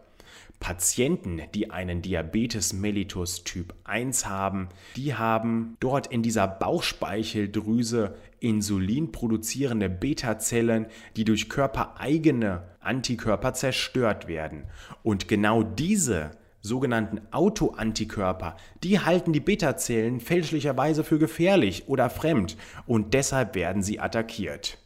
Patienten, 0.61 1.43
die 1.55 1.71
einen 1.71 2.01
Diabetes 2.01 2.73
mellitus 2.73 3.45
Typ 3.45 3.75
1 3.85 4.27
haben, 4.27 4.69
die 4.97 5.15
haben 5.15 5.77
dort 5.81 6.07
in 6.07 6.23
dieser 6.23 6.49
Bauchspeicheldrüse 6.49 8.15
insulinproduzierende 8.41 9.89
Beta-Zellen, 9.91 10.87
die 11.17 11.25
durch 11.25 11.49
körpereigene 11.49 12.63
Antikörper 12.81 13.55
zerstört 13.55 14.27
werden. 14.27 14.65
Und 15.03 15.29
genau 15.29 15.63
diese 15.63 16.31
sogenannten 16.65 17.21
Autoantikörper, 17.31 18.57
die 18.83 19.01
halten 19.01 19.33
die 19.33 19.41
Beta-Zellen 19.41 20.21
fälschlicherweise 20.21 21.05
für 21.05 21.19
gefährlich 21.19 21.89
oder 21.89 22.09
fremd 22.09 22.57
und 22.87 23.13
deshalb 23.13 23.55
werden 23.55 23.83
sie 23.83 24.01
attackiert. 24.01 24.79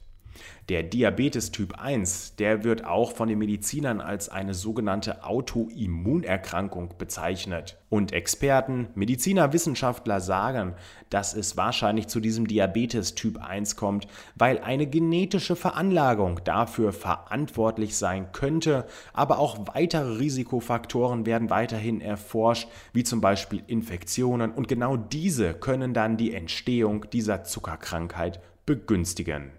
Der 0.69 0.83
Diabetes 0.83 1.51
Typ 1.51 1.79
1, 1.79 2.37
der 2.37 2.63
wird 2.63 2.85
auch 2.85 3.13
von 3.13 3.27
den 3.27 3.39
Medizinern 3.39 4.03
als 4.03 4.29
eine 4.29 4.53
sogenannte 4.53 5.25
Autoimmunerkrankung 5.25 6.93
bezeichnet. 6.99 7.79
Und 7.89 8.13
Experten, 8.13 8.89
Mediziner, 8.95 9.55
Wissenschaftler 9.55 10.21
sagen, 10.21 10.75
dass 11.09 11.33
es 11.33 11.57
wahrscheinlich 11.57 12.09
zu 12.09 12.21
diesem 12.21 12.47
Diabetes 12.47 13.15
Typ 13.15 13.39
1 13.39 13.77
kommt, 13.77 14.09
weil 14.35 14.59
eine 14.59 14.87
genetische 14.87 15.57
Veranlagung 15.57 16.41
dafür 16.45 16.93
verantwortlich 16.93 17.97
sein 17.97 18.33
könnte, 18.33 18.85
aber 19.15 19.39
auch 19.39 19.69
weitere 19.75 20.19
Risikofaktoren 20.19 21.25
werden 21.25 21.49
weiterhin 21.49 22.03
erforscht, 22.03 22.69
wie 22.93 23.05
zum 23.05 23.23
Beispiel 23.23 23.63
Infektionen 23.69 24.51
und 24.51 24.69
genau 24.69 24.99
diese 24.99 25.55
können 25.55 25.95
dann 25.95 26.19
die 26.19 26.35
Entstehung 26.35 27.09
dieser 27.11 27.43
Zuckerkrankheit 27.43 28.43
begünstigen. 28.67 29.53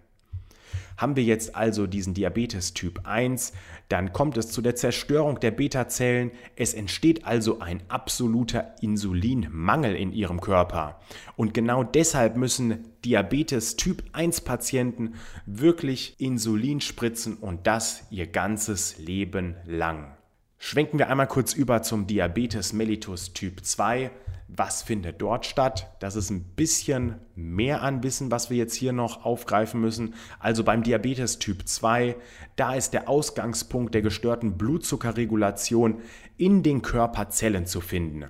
Haben 0.99 1.15
wir 1.15 1.23
jetzt 1.23 1.55
also 1.55 1.87
diesen 1.87 2.13
Diabetes 2.13 2.73
Typ 2.73 3.07
1, 3.07 3.53
dann 3.87 4.11
kommt 4.11 4.35
es 4.35 4.51
zu 4.51 4.61
der 4.61 4.75
Zerstörung 4.75 5.39
der 5.39 5.51
Beta-Zellen. 5.51 6.31
Es 6.57 6.73
entsteht 6.73 7.25
also 7.25 7.59
ein 7.59 7.81
absoluter 7.87 8.75
Insulinmangel 8.81 9.95
in 9.95 10.11
ihrem 10.11 10.41
Körper. 10.41 10.99
Und 11.37 11.53
genau 11.53 11.85
deshalb 11.85 12.35
müssen 12.35 12.83
Diabetes 13.05 13.77
Typ 13.77 14.03
1 14.11 14.41
Patienten 14.41 15.13
wirklich 15.45 16.19
Insulin 16.19 16.81
spritzen 16.81 17.37
und 17.37 17.65
das 17.65 18.03
ihr 18.09 18.27
ganzes 18.27 18.97
Leben 18.97 19.55
lang. 19.65 20.17
Schwenken 20.57 20.99
wir 20.99 21.07
einmal 21.07 21.27
kurz 21.27 21.53
über 21.53 21.81
zum 21.81 22.07
Diabetes 22.07 22.73
mellitus 22.73 23.31
Typ 23.31 23.63
2. 23.63 24.11
Was 24.51 24.81
findet 24.81 25.21
dort 25.21 25.45
statt? 25.45 25.91
Das 25.99 26.15
ist 26.15 26.31
ein 26.31 26.43
bisschen 26.43 27.15
mehr 27.35 27.83
an 27.83 28.01
Wissen, 28.01 28.31
was 28.31 28.49
wir 28.49 28.57
jetzt 28.57 28.73
hier 28.73 28.93
noch 28.93 29.23
aufgreifen 29.23 29.79
müssen. 29.79 30.15
Also 30.39 30.63
beim 30.63 30.81
Diabetes 30.81 31.37
Typ 31.37 31.67
2, 31.67 32.15
da 32.55 32.73
ist 32.73 32.93
der 32.93 33.07
Ausgangspunkt 33.07 33.93
der 33.93 34.01
gestörten 34.01 34.57
Blutzuckerregulation 34.57 36.01
in 36.37 36.63
den 36.63 36.81
Körperzellen 36.81 37.67
zu 37.67 37.79
finden. 37.79 38.25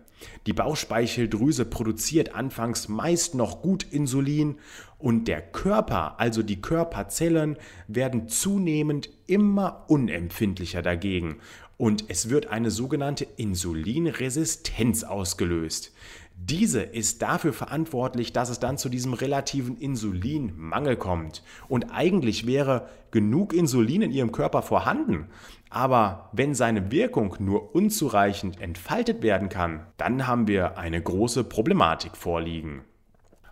Die 0.45 0.51
Bauchspeicheldrüse 0.51 1.63
produziert 1.63 2.35
anfangs 2.35 2.89
meist 2.89 3.33
noch 3.33 3.61
gut 3.61 3.83
Insulin 3.83 4.57
und 4.97 5.29
der 5.29 5.41
Körper, 5.41 6.19
also 6.19 6.43
die 6.43 6.61
Körperzellen, 6.61 7.55
werden 7.87 8.27
zunehmend 8.27 9.09
immer 9.25 9.85
unempfindlicher 9.87 10.81
dagegen 10.81 11.37
und 11.79 12.09
es 12.09 12.29
wird 12.29 12.47
eine 12.47 12.71
sogenannte 12.71 13.25
Insulinresistenz 13.37 15.05
ausgelöst. 15.05 15.93
Diese 16.35 16.81
ist 16.81 17.21
dafür 17.21 17.53
verantwortlich, 17.53 18.33
dass 18.33 18.49
es 18.49 18.59
dann 18.59 18.77
zu 18.77 18.89
diesem 18.89 19.13
relativen 19.13 19.77
Insulinmangel 19.77 20.97
kommt. 20.97 21.41
Und 21.69 21.85
eigentlich 21.93 22.45
wäre 22.45 22.89
genug 23.11 23.53
Insulin 23.53 24.01
in 24.01 24.11
Ihrem 24.11 24.33
Körper 24.33 24.61
vorhanden. 24.61 25.29
Aber 25.69 26.29
wenn 26.33 26.53
seine 26.53 26.91
Wirkung 26.91 27.37
nur 27.39 27.73
unzureichend 27.73 28.59
entfaltet 28.59 29.23
werden 29.23 29.47
kann, 29.47 29.85
dann 29.95 30.27
haben 30.27 30.47
wir 30.47 30.77
eine 30.77 31.01
große 31.01 31.45
Problematik 31.45 32.17
vorliegen. 32.17 32.81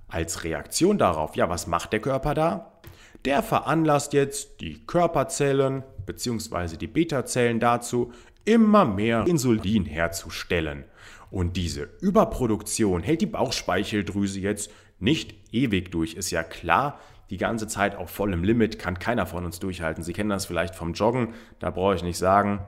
Als 0.10 0.44
Reaktion 0.44 0.98
darauf, 0.98 1.38
ja, 1.38 1.48
was 1.50 1.66
macht 1.66 1.94
der 1.94 2.02
Körper 2.02 2.34
da? 2.34 2.74
Der 3.24 3.42
veranlasst 3.42 4.12
jetzt 4.12 4.60
die 4.60 4.86
Körperzellen 4.86 5.84
bzw. 6.08 6.78
die 6.78 6.88
Beta-Zellen 6.88 7.60
dazu, 7.60 8.12
immer 8.46 8.86
mehr 8.86 9.28
Insulin 9.28 9.86
herzustellen. 9.86 10.86
Und 11.30 11.58
diese 11.58 11.90
Überproduktion 12.02 13.04
hält 13.04 13.22
die 13.22 13.28
Bauchspeicheldrüse 13.28 14.40
jetzt 14.40 14.72
nicht 15.00 15.36
ewig 15.52 15.92
durch, 15.92 16.16
ist 16.16 16.32
ja 16.32 16.44
klar. 16.44 17.00
Die 17.30 17.38
ganze 17.38 17.68
Zeit 17.68 17.98
auf 17.98 18.10
vollem 18.10 18.44
Limit 18.44 18.80
kann 18.80 19.00
keiner 19.00 19.26
von 19.26 19.46
uns 19.46 19.60
durchhalten. 19.60 20.04
Sie 20.04 20.14
kennen 20.14 20.30
das 20.30 20.46
vielleicht 20.46 20.76
vom 20.76 20.94
Joggen, 20.94 21.34
da 21.60 21.70
brauche 21.70 21.96
ich 21.96 22.04
nicht 22.04 22.18
sagen, 22.18 22.62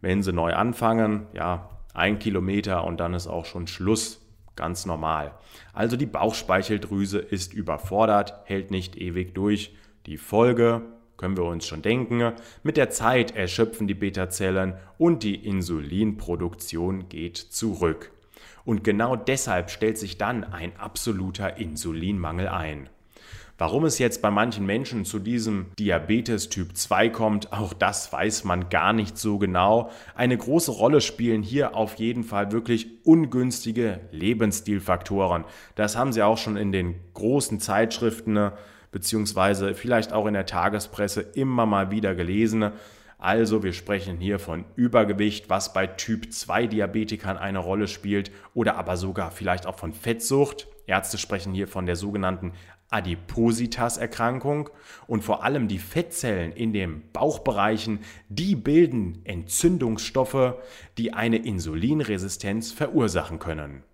wenn 0.00 0.22
Sie 0.22 0.32
neu 0.32 0.54
anfangen, 0.54 1.26
ja, 1.34 1.68
ein 1.92 2.18
Kilometer 2.18 2.84
und 2.84 3.00
dann 3.00 3.14
ist 3.14 3.26
auch 3.26 3.44
schon 3.44 3.66
Schluss. 3.66 4.24
Ganz 4.56 4.86
normal. 4.86 5.34
Also 5.72 5.96
die 5.96 6.06
Bauchspeicheldrüse 6.06 7.18
ist 7.18 7.52
überfordert, 7.52 8.34
hält 8.44 8.72
nicht 8.72 8.96
ewig 8.96 9.34
durch. 9.34 9.76
Die 10.06 10.16
Folge 10.16 10.82
können 11.18 11.36
wir 11.36 11.44
uns 11.44 11.66
schon 11.66 11.82
denken. 11.82 12.32
Mit 12.62 12.78
der 12.78 12.88
Zeit 12.88 13.36
erschöpfen 13.36 13.86
die 13.86 13.94
Beta-Zellen 13.94 14.74
und 14.96 15.22
die 15.22 15.34
Insulinproduktion 15.34 17.10
geht 17.10 17.36
zurück. 17.36 18.12
Und 18.64 18.84
genau 18.84 19.16
deshalb 19.16 19.70
stellt 19.70 19.98
sich 19.98 20.16
dann 20.16 20.44
ein 20.44 20.76
absoluter 20.78 21.58
Insulinmangel 21.58 22.48
ein. 22.48 22.88
Warum 23.60 23.84
es 23.84 23.98
jetzt 23.98 24.22
bei 24.22 24.30
manchen 24.30 24.66
Menschen 24.66 25.04
zu 25.04 25.18
diesem 25.18 25.66
Diabetes 25.80 26.48
Typ 26.48 26.76
2 26.76 27.08
kommt, 27.08 27.52
auch 27.52 27.72
das 27.72 28.12
weiß 28.12 28.44
man 28.44 28.68
gar 28.68 28.92
nicht 28.92 29.18
so 29.18 29.38
genau. 29.38 29.90
Eine 30.14 30.36
große 30.36 30.70
Rolle 30.70 31.00
spielen 31.00 31.42
hier 31.42 31.74
auf 31.74 31.96
jeden 31.96 32.22
Fall 32.22 32.52
wirklich 32.52 32.86
ungünstige 33.04 33.98
Lebensstilfaktoren. 34.12 35.44
Das 35.74 35.96
haben 35.96 36.12
Sie 36.12 36.22
auch 36.22 36.38
schon 36.38 36.56
in 36.56 36.70
den 36.70 36.94
großen 37.14 37.58
Zeitschriften 37.58 38.34
ne, 38.34 38.52
beziehungsweise 38.98 39.76
vielleicht 39.76 40.12
auch 40.12 40.26
in 40.26 40.34
der 40.34 40.44
Tagespresse 40.44 41.20
immer 41.20 41.66
mal 41.66 41.92
wieder 41.92 42.16
gelesen. 42.16 42.72
Also 43.16 43.62
wir 43.62 43.72
sprechen 43.72 44.16
hier 44.18 44.40
von 44.40 44.64
Übergewicht, 44.74 45.48
was 45.48 45.72
bei 45.72 45.86
Typ 45.86 46.32
2 46.32 46.66
Diabetikern 46.66 47.36
eine 47.36 47.60
Rolle 47.60 47.86
spielt 47.86 48.32
oder 48.54 48.76
aber 48.76 48.96
sogar 48.96 49.30
vielleicht 49.30 49.66
auch 49.66 49.78
von 49.78 49.92
Fettsucht. 49.92 50.66
Ärzte 50.88 51.16
sprechen 51.16 51.54
hier 51.54 51.68
von 51.68 51.86
der 51.86 51.94
sogenannten 51.94 52.54
Adipositas-Erkrankung 52.90 54.68
und 55.06 55.22
vor 55.22 55.44
allem 55.44 55.68
die 55.68 55.78
Fettzellen 55.78 56.50
in 56.50 56.72
den 56.72 57.12
Bauchbereichen, 57.12 58.00
die 58.28 58.56
bilden 58.56 59.20
Entzündungsstoffe, 59.24 60.54
die 60.96 61.12
eine 61.12 61.36
Insulinresistenz 61.36 62.72
verursachen 62.72 63.38
können. 63.38 63.84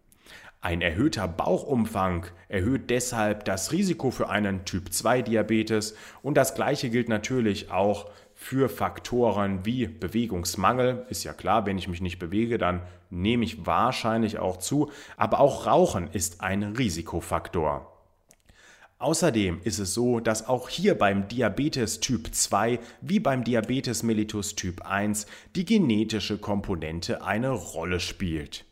Ein 0.65 0.81
erhöhter 0.81 1.29
Bauchumfang 1.29 2.25
erhöht 2.49 2.89
deshalb 2.89 3.45
das 3.45 3.71
Risiko 3.71 4.11
für 4.11 4.31
einen 4.31 4.65
Typ-2-Diabetes 4.65 5.95
und 6.23 6.39
das 6.39 6.55
gleiche 6.55 6.89
gilt 6.89 7.11
natürlich 7.11 7.71
auch 7.71 8.11
für 8.33 8.71
Faktoren 8.71 9.67
wie 9.67 9.87
Bewegungsmangel. 9.87 11.05
Ist 11.11 11.23
ja 11.23 11.35
klar, 11.35 11.67
wenn 11.67 11.77
ich 11.77 11.87
mich 11.87 12.01
nicht 12.01 12.19
bewege, 12.19 12.57
dann 12.57 12.81
nehme 13.11 13.45
ich 13.45 13.67
wahrscheinlich 13.67 14.39
auch 14.39 14.57
zu, 14.57 14.91
aber 15.19 15.41
auch 15.41 15.67
Rauchen 15.67 16.09
ist 16.11 16.41
ein 16.41 16.63
Risikofaktor. 16.63 17.93
Außerdem 18.97 19.61
ist 19.65 19.81
es 19.81 19.93
so, 19.93 20.19
dass 20.19 20.49
auch 20.49 20.71
hier 20.71 20.97
beim 20.97 21.29
Diabetes 21.29 22.01
Typ 22.01 22.35
2 22.35 22.79
wie 23.03 23.21
beim 23.21 23.45
Diabetes 23.45 24.03
mellitus 24.03 24.55
Typ 24.55 24.81
1 24.81 25.27
die 25.57 25.67
genetische 25.67 26.39
Komponente 26.39 27.23
eine 27.23 27.51
Rolle 27.51 28.01
spielt. 28.01 28.65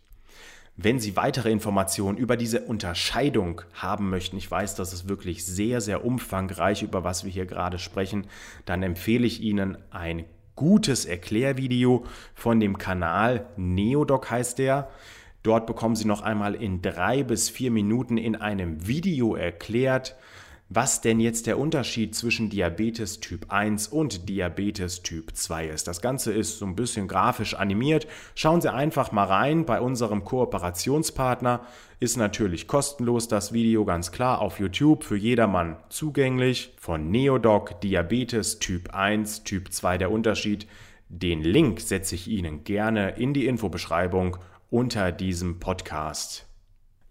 Wenn 0.76 0.98
Sie 0.98 1.16
weitere 1.16 1.50
Informationen 1.50 2.16
über 2.16 2.36
diese 2.36 2.62
Unterscheidung 2.62 3.60
haben 3.74 4.08
möchten, 4.08 4.38
ich 4.38 4.50
weiß, 4.50 4.74
das 4.74 4.94
ist 4.94 5.06
wirklich 5.08 5.44
sehr, 5.44 5.82
sehr 5.82 6.04
umfangreich, 6.04 6.82
über 6.82 7.04
was 7.04 7.24
wir 7.24 7.30
hier 7.30 7.44
gerade 7.44 7.78
sprechen, 7.78 8.26
dann 8.64 8.82
empfehle 8.82 9.26
ich 9.26 9.42
Ihnen 9.42 9.76
ein 9.90 10.24
gutes 10.56 11.04
Erklärvideo 11.04 12.04
von 12.34 12.58
dem 12.58 12.78
Kanal 12.78 13.46
Neodoc 13.56 14.30
heißt 14.30 14.58
der. 14.58 14.88
Dort 15.42 15.66
bekommen 15.66 15.96
Sie 15.96 16.06
noch 16.06 16.22
einmal 16.22 16.54
in 16.54 16.80
drei 16.80 17.22
bis 17.22 17.50
vier 17.50 17.70
Minuten 17.70 18.16
in 18.16 18.36
einem 18.36 18.86
Video 18.86 19.34
erklärt, 19.34 20.16
was 20.74 21.00
denn 21.00 21.20
jetzt 21.20 21.46
der 21.46 21.58
Unterschied 21.58 22.14
zwischen 22.14 22.48
Diabetes 22.48 23.20
Typ 23.20 23.46
1 23.52 23.88
und 23.88 24.28
Diabetes 24.28 25.02
Typ 25.02 25.34
2 25.36 25.68
ist. 25.68 25.88
Das 25.88 26.00
Ganze 26.00 26.32
ist 26.32 26.58
so 26.58 26.66
ein 26.66 26.76
bisschen 26.76 27.08
grafisch 27.08 27.54
animiert. 27.54 28.06
Schauen 28.34 28.60
Sie 28.60 28.72
einfach 28.72 29.12
mal 29.12 29.24
rein. 29.24 29.66
Bei 29.66 29.80
unserem 29.80 30.24
Kooperationspartner 30.24 31.60
ist 32.00 32.16
natürlich 32.16 32.66
kostenlos 32.66 33.28
das 33.28 33.52
Video 33.52 33.84
ganz 33.84 34.12
klar 34.12 34.40
auf 34.40 34.60
YouTube 34.60 35.04
für 35.04 35.16
jedermann 35.16 35.76
zugänglich. 35.88 36.74
Von 36.78 37.10
Neodoc 37.10 37.80
Diabetes 37.80 38.58
Typ 38.58 38.94
1, 38.94 39.44
Typ 39.44 39.72
2 39.72 39.98
der 39.98 40.11
Unterschied. 40.11 40.66
Den 41.08 41.42
Link 41.42 41.80
setze 41.80 42.14
ich 42.14 42.28
Ihnen 42.28 42.64
gerne 42.64 43.11
in 43.16 43.35
die 43.35 43.46
Infobeschreibung 43.46 44.38
unter 44.70 45.12
diesem 45.12 45.61
Podcast. 45.61 46.51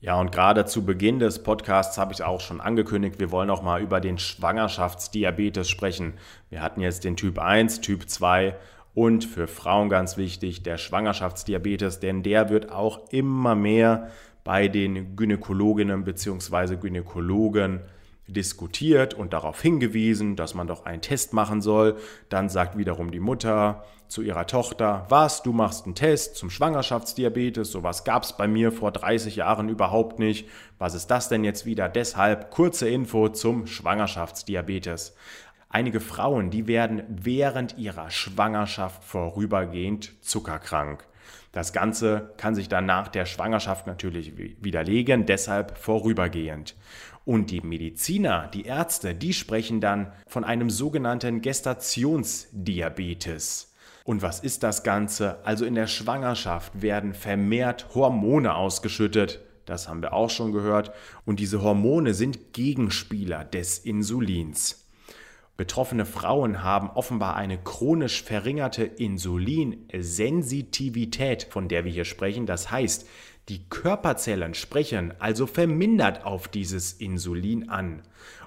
Ja, 0.03 0.19
und 0.19 0.31
gerade 0.31 0.65
zu 0.65 0.83
Beginn 0.83 1.19
des 1.19 1.43
Podcasts 1.43 1.99
habe 1.99 2.11
ich 2.11 2.23
auch 2.23 2.41
schon 2.41 2.59
angekündigt, 2.59 3.19
wir 3.19 3.29
wollen 3.29 3.51
auch 3.51 3.61
mal 3.61 3.83
über 3.83 4.01
den 4.01 4.17
Schwangerschaftsdiabetes 4.17 5.69
sprechen. 5.69 6.13
Wir 6.49 6.63
hatten 6.63 6.81
jetzt 6.81 7.03
den 7.03 7.15
Typ 7.15 7.37
1, 7.37 7.81
Typ 7.81 8.09
2 8.09 8.55
und 8.95 9.23
für 9.23 9.47
Frauen 9.47 9.89
ganz 9.89 10.17
wichtig 10.17 10.63
der 10.63 10.79
Schwangerschaftsdiabetes, 10.79 11.99
denn 11.99 12.23
der 12.23 12.49
wird 12.49 12.71
auch 12.71 13.11
immer 13.11 13.53
mehr 13.53 14.07
bei 14.43 14.67
den 14.67 15.15
Gynäkologinnen 15.15 16.03
bzw. 16.03 16.77
Gynäkologen 16.77 17.81
diskutiert 18.33 19.13
und 19.13 19.33
darauf 19.33 19.61
hingewiesen, 19.61 20.35
dass 20.35 20.53
man 20.53 20.67
doch 20.67 20.85
einen 20.85 21.01
Test 21.01 21.33
machen 21.33 21.61
soll. 21.61 21.97
Dann 22.29 22.49
sagt 22.49 22.77
wiederum 22.77 23.11
die 23.11 23.19
Mutter 23.19 23.83
zu 24.07 24.21
ihrer 24.21 24.45
Tochter, 24.45 25.05
was, 25.09 25.41
du 25.41 25.53
machst 25.53 25.85
einen 25.85 25.95
Test 25.95 26.35
zum 26.35 26.49
Schwangerschaftsdiabetes, 26.49 27.71
sowas 27.71 28.03
gab 28.03 28.23
es 28.23 28.33
bei 28.33 28.47
mir 28.47 28.71
vor 28.73 28.91
30 28.91 29.37
Jahren 29.37 29.69
überhaupt 29.69 30.19
nicht. 30.19 30.49
Was 30.79 30.95
ist 30.95 31.07
das 31.07 31.29
denn 31.29 31.45
jetzt 31.45 31.65
wieder? 31.65 31.87
Deshalb 31.87 32.51
kurze 32.51 32.89
Info 32.89 33.29
zum 33.29 33.67
Schwangerschaftsdiabetes. 33.67 35.15
Einige 35.69 36.01
Frauen, 36.01 36.49
die 36.49 36.67
werden 36.67 37.03
während 37.07 37.77
ihrer 37.77 38.09
Schwangerschaft 38.09 39.05
vorübergehend 39.05 40.11
zuckerkrank. 40.21 41.07
Das 41.53 41.71
Ganze 41.71 42.33
kann 42.37 42.55
sich 42.55 42.69
dann 42.69 42.85
nach 42.85 43.07
der 43.07 43.25
Schwangerschaft 43.25 43.87
natürlich 43.87 44.33
widerlegen, 44.61 45.25
deshalb 45.25 45.77
vorübergehend. 45.77 46.75
Und 47.23 47.51
die 47.51 47.61
Mediziner, 47.61 48.47
die 48.47 48.63
Ärzte, 48.63 49.13
die 49.13 49.33
sprechen 49.33 49.81
dann 49.81 50.11
von 50.27 50.43
einem 50.43 50.69
sogenannten 50.69 51.41
Gestationsdiabetes. 51.41 53.71
Und 54.03 54.21
was 54.21 54.39
ist 54.39 54.63
das 54.63 54.83
Ganze? 54.83 55.45
Also 55.45 55.65
in 55.65 55.75
der 55.75 55.87
Schwangerschaft 55.87 56.81
werden 56.81 57.13
vermehrt 57.13 57.93
Hormone 57.93 58.55
ausgeschüttet. 58.55 59.41
Das 59.65 59.87
haben 59.87 60.01
wir 60.01 60.13
auch 60.13 60.31
schon 60.31 60.51
gehört. 60.51 60.91
Und 61.25 61.39
diese 61.39 61.61
Hormone 61.61 62.13
sind 62.13 62.53
Gegenspieler 62.53 63.45
des 63.45 63.77
Insulins. 63.77 64.80
Betroffene 65.57 66.05
Frauen 66.05 66.63
haben 66.63 66.89
offenbar 66.89 67.35
eine 67.35 67.57
chronisch 67.57 68.23
verringerte 68.23 68.83
Insulinsensitivität, 68.83 71.47
von 71.49 71.67
der 71.67 71.83
wir 71.85 71.91
hier 71.91 72.05
sprechen. 72.05 72.45
Das 72.45 72.69
heißt, 72.71 73.07
die 73.49 73.67
Körperzellen 73.69 74.53
sprechen 74.53 75.13
also 75.19 75.47
vermindert 75.47 76.25
auf 76.25 76.47
dieses 76.47 76.93
Insulin 76.93 77.69
an. 77.69 78.03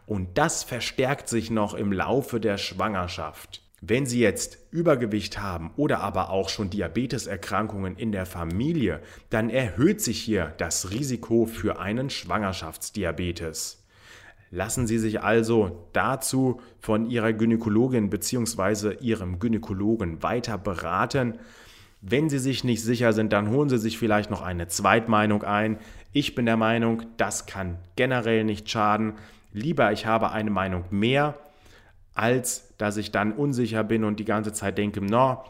Und 0.07 0.39
das 0.39 0.65
verstärkt 0.65 1.29
sich 1.29 1.51
noch 1.51 1.75
im 1.75 1.93
Laufe 1.93 2.41
der 2.41 2.57
Schwangerschaft. 2.59 3.63
Wenn 3.81 4.07
Sie 4.07 4.21
jetzt 4.21 4.59
Übergewicht 4.71 5.39
haben 5.39 5.73
oder 5.77 6.01
aber 6.01 6.31
auch 6.31 6.49
schon 6.49 6.71
Diabeteserkrankungen 6.71 7.97
in 7.97 8.13
der 8.13 8.25
Familie, 8.25 9.03
dann 9.29 9.51
erhöht 9.51 10.01
sich 10.01 10.23
hier 10.23 10.55
das 10.57 10.91
Risiko 10.91 11.45
für 11.45 11.79
einen 11.79 12.09
Schwangerschaftsdiabetes. 12.09 13.84
Lassen 14.55 14.87
Sie 14.87 14.99
sich 14.99 15.21
also 15.21 15.89
dazu 15.93 16.61
von 16.79 17.11
Ihrer 17.11 17.33
Gynäkologin 17.33 18.09
bzw. 18.09 18.95
Ihrem 19.01 19.41
Gynäkologen 19.41 20.23
weiter 20.23 20.59
beraten. 20.59 21.41
Wenn 22.01 22.31
Sie 22.31 22.39
sich 22.39 22.63
nicht 22.63 22.81
sicher 22.81 23.13
sind, 23.13 23.33
dann 23.33 23.51
holen 23.51 23.69
Sie 23.69 23.79
sich 23.79 23.99
vielleicht 23.99 24.31
noch 24.31 24.43
eine 24.43 24.69
Zweitmeinung 24.69 25.43
ein. 25.43 25.79
Ich 26.13 26.37
bin 26.37 26.47
der 26.47 26.57
Meinung, 26.57 27.03
das 27.17 27.47
kann 27.47 27.79
generell 27.97 28.45
nicht 28.45 28.71
schaden. 28.71 29.15
Lieber 29.53 29.91
ich 29.91 30.07
habe 30.07 30.31
eine 30.31 30.51
Meinung 30.51 30.85
mehr, 30.91 31.35
als 32.15 32.77
dass 32.79 32.97
ich 32.97 33.11
dann 33.11 33.33
unsicher 33.33 33.83
bin 33.83 34.05
und 34.05 34.21
die 34.21 34.25
ganze 34.25 34.53
Zeit 34.53 34.79
denke, 34.79 35.01
no, 35.01 35.43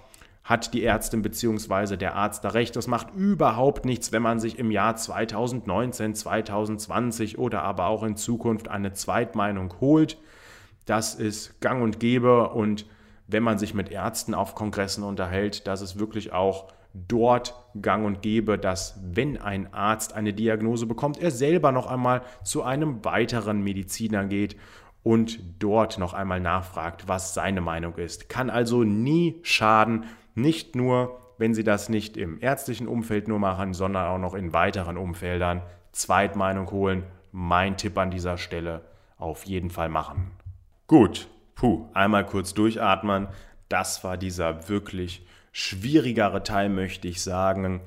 hat 0.45 0.75
die 0.75 0.85
Ärztin 0.85 1.23
bzw. 1.23 1.97
der 1.97 2.15
Arzt 2.15 2.45
da 2.45 2.51
recht. 2.51 2.77
Das 2.77 2.87
macht 2.87 3.15
überhaupt 3.15 3.87
nichts, 3.87 4.13
wenn 4.13 4.23
man 4.23 4.39
sich 4.39 4.59
im 4.59 4.71
Jahr 4.71 4.95
2019, 4.95 6.15
2020 6.15 7.39
oder 7.39 7.63
aber 7.63 7.87
auch 7.87 8.03
in 8.03 8.17
Zukunft 8.17 8.69
eine 8.69 8.93
Zweitmeinung 8.93 9.75
holt. 9.81 10.19
Das 10.85 11.15
ist 11.15 11.63
gang 11.63 11.83
und 11.83 11.99
gäbe 11.99 12.51
und 12.51 12.85
wenn 13.27 13.43
man 13.43 13.59
sich 13.59 13.73
mit 13.73 13.91
Ärzten 13.91 14.35
auf 14.35 14.55
Kongressen 14.55 15.03
unterhält, 15.03 15.67
dass 15.67 15.81
es 15.81 15.99
wirklich 15.99 16.35
auch 16.35 16.69
dort 16.93 17.55
gang 17.81 18.05
und 18.05 18.21
gäbe, 18.21 18.59
dass 18.59 19.01
wenn 19.03 19.41
ein 19.41 19.73
Arzt 19.73 20.13
eine 20.13 20.35
Diagnose 20.35 20.85
bekommt, 20.85 21.19
er 21.19 21.31
selber 21.31 21.73
noch 21.73 21.87
einmal 21.87 22.21
zu 22.45 22.63
einem 22.63 23.03
weiteren 23.03 23.63
Mediziner 23.63 24.27
geht 24.27 24.57
und 25.03 25.39
dort 25.59 25.99
noch 25.99 26.13
einmal 26.13 26.41
nachfragt, 26.41 27.09
was 27.09 27.33
seine 27.33 27.63
Meinung 27.63 27.97
ist. 27.97 28.29
Kann 28.29 28.51
also 28.51 28.85
nie 28.85 29.41
schaden, 29.43 30.05
nicht 30.35 30.77
nur 30.77 31.21
wenn 31.39 31.55
Sie 31.55 31.65
das 31.65 31.89
nicht 31.89 32.17
im 32.17 32.41
ärztlichen 32.41 32.89
Umfeld 32.89 33.29
nur 33.29 33.39
machen, 33.39 33.75
sondern 33.75 34.07
auch 34.07 34.19
noch 34.19 34.35
in 34.35 34.53
weiteren 34.53 34.97
Umfeldern, 34.97 35.63
Zweitmeinung 35.93 36.71
holen. 36.71 37.05
Mein 37.33 37.77
Tipp 37.77 37.99
an 37.99 38.11
dieser 38.11 38.39
Stelle, 38.39 38.83
auf 39.19 39.45
jeden 39.45 39.71
Fall 39.71 39.89
machen. 39.89 40.31
Gut, 40.87 41.29
puh, 41.55 41.89
einmal 41.95 42.25
kurz 42.25 42.55
durchatmen. 42.55 43.29
Das 43.69 44.05
war 44.05 44.17
dieser 44.17 44.69
wirklich 44.69 45.27
schwierigere 45.51 46.43
Teil, 46.43 46.69
möchte 46.69 47.09
ich 47.09 47.23
sagen, 47.23 47.81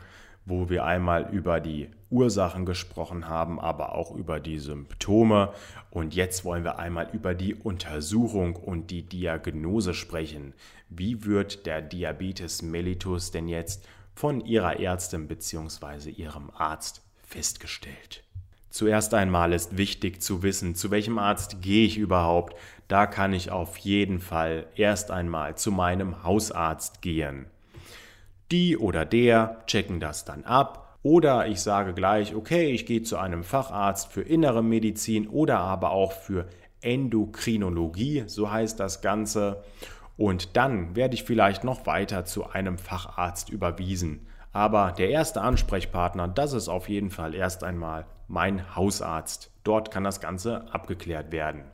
wo 0.47 0.69
wir 0.69 0.85
einmal 0.85 1.29
über 1.33 1.59
die 1.59 1.89
Ursachen 2.09 2.65
gesprochen 2.65 3.27
haben, 3.27 3.59
aber 3.59 3.93
auch 3.95 4.15
über 4.15 4.39
die 4.39 4.59
Symptome. 4.59 5.51
Und 5.91 6.15
jetzt 6.15 6.45
wollen 6.45 6.63
wir 6.63 6.79
einmal 6.79 7.09
über 7.11 7.35
die 7.35 7.53
Untersuchung 7.53 8.55
und 8.55 8.89
die 8.89 9.03
Diagnose 9.03 9.93
sprechen. 9.93 10.53
Wie 10.89 11.25
wird 11.25 11.65
der 11.65 11.81
Diabetes 11.81 12.61
mellitus 12.61 13.31
denn 13.31 13.49
jetzt 13.49 13.85
von 14.15 14.39
Ihrer 14.39 14.79
Ärztin 14.79 15.27
bzw. 15.27 16.11
Ihrem 16.11 16.49
Arzt 16.51 17.03
festgestellt? 17.23 18.23
Zuerst 18.69 19.13
einmal 19.13 19.51
ist 19.51 19.77
wichtig 19.77 20.21
zu 20.21 20.43
wissen, 20.43 20.75
zu 20.75 20.91
welchem 20.91 21.19
Arzt 21.19 21.61
gehe 21.61 21.85
ich 21.85 21.97
überhaupt. 21.97 22.55
Da 22.87 23.05
kann 23.05 23.33
ich 23.33 23.51
auf 23.51 23.77
jeden 23.77 24.19
Fall 24.19 24.67
erst 24.75 25.11
einmal 25.11 25.57
zu 25.57 25.71
meinem 25.73 26.23
Hausarzt 26.23 27.01
gehen. 27.01 27.47
Die 28.51 28.77
oder 28.77 29.05
der 29.05 29.63
checken 29.65 29.99
das 29.99 30.25
dann 30.25 30.45
ab. 30.45 30.97
Oder 31.03 31.47
ich 31.47 31.61
sage 31.61 31.93
gleich, 31.93 32.35
okay, 32.35 32.71
ich 32.71 32.85
gehe 32.85 33.01
zu 33.01 33.17
einem 33.17 33.43
Facharzt 33.43 34.11
für 34.11 34.21
innere 34.21 34.63
Medizin 34.63 35.27
oder 35.27 35.59
aber 35.59 35.91
auch 35.91 36.11
für 36.11 36.47
Endokrinologie, 36.81 38.23
so 38.27 38.51
heißt 38.51 38.79
das 38.79 39.01
Ganze. 39.01 39.63
Und 40.17 40.57
dann 40.57 40.95
werde 40.95 41.15
ich 41.15 41.23
vielleicht 41.23 41.63
noch 41.63 41.85
weiter 41.85 42.25
zu 42.25 42.49
einem 42.49 42.77
Facharzt 42.77 43.49
überwiesen. 43.49 44.27
Aber 44.51 44.91
der 44.91 45.09
erste 45.09 45.41
Ansprechpartner, 45.41 46.27
das 46.27 46.53
ist 46.53 46.67
auf 46.67 46.89
jeden 46.89 47.11
Fall 47.11 47.35
erst 47.35 47.63
einmal 47.63 48.05
mein 48.27 48.75
Hausarzt. 48.75 49.51
Dort 49.63 49.91
kann 49.91 50.03
das 50.03 50.19
Ganze 50.19 50.65
abgeklärt 50.73 51.31
werden. 51.31 51.65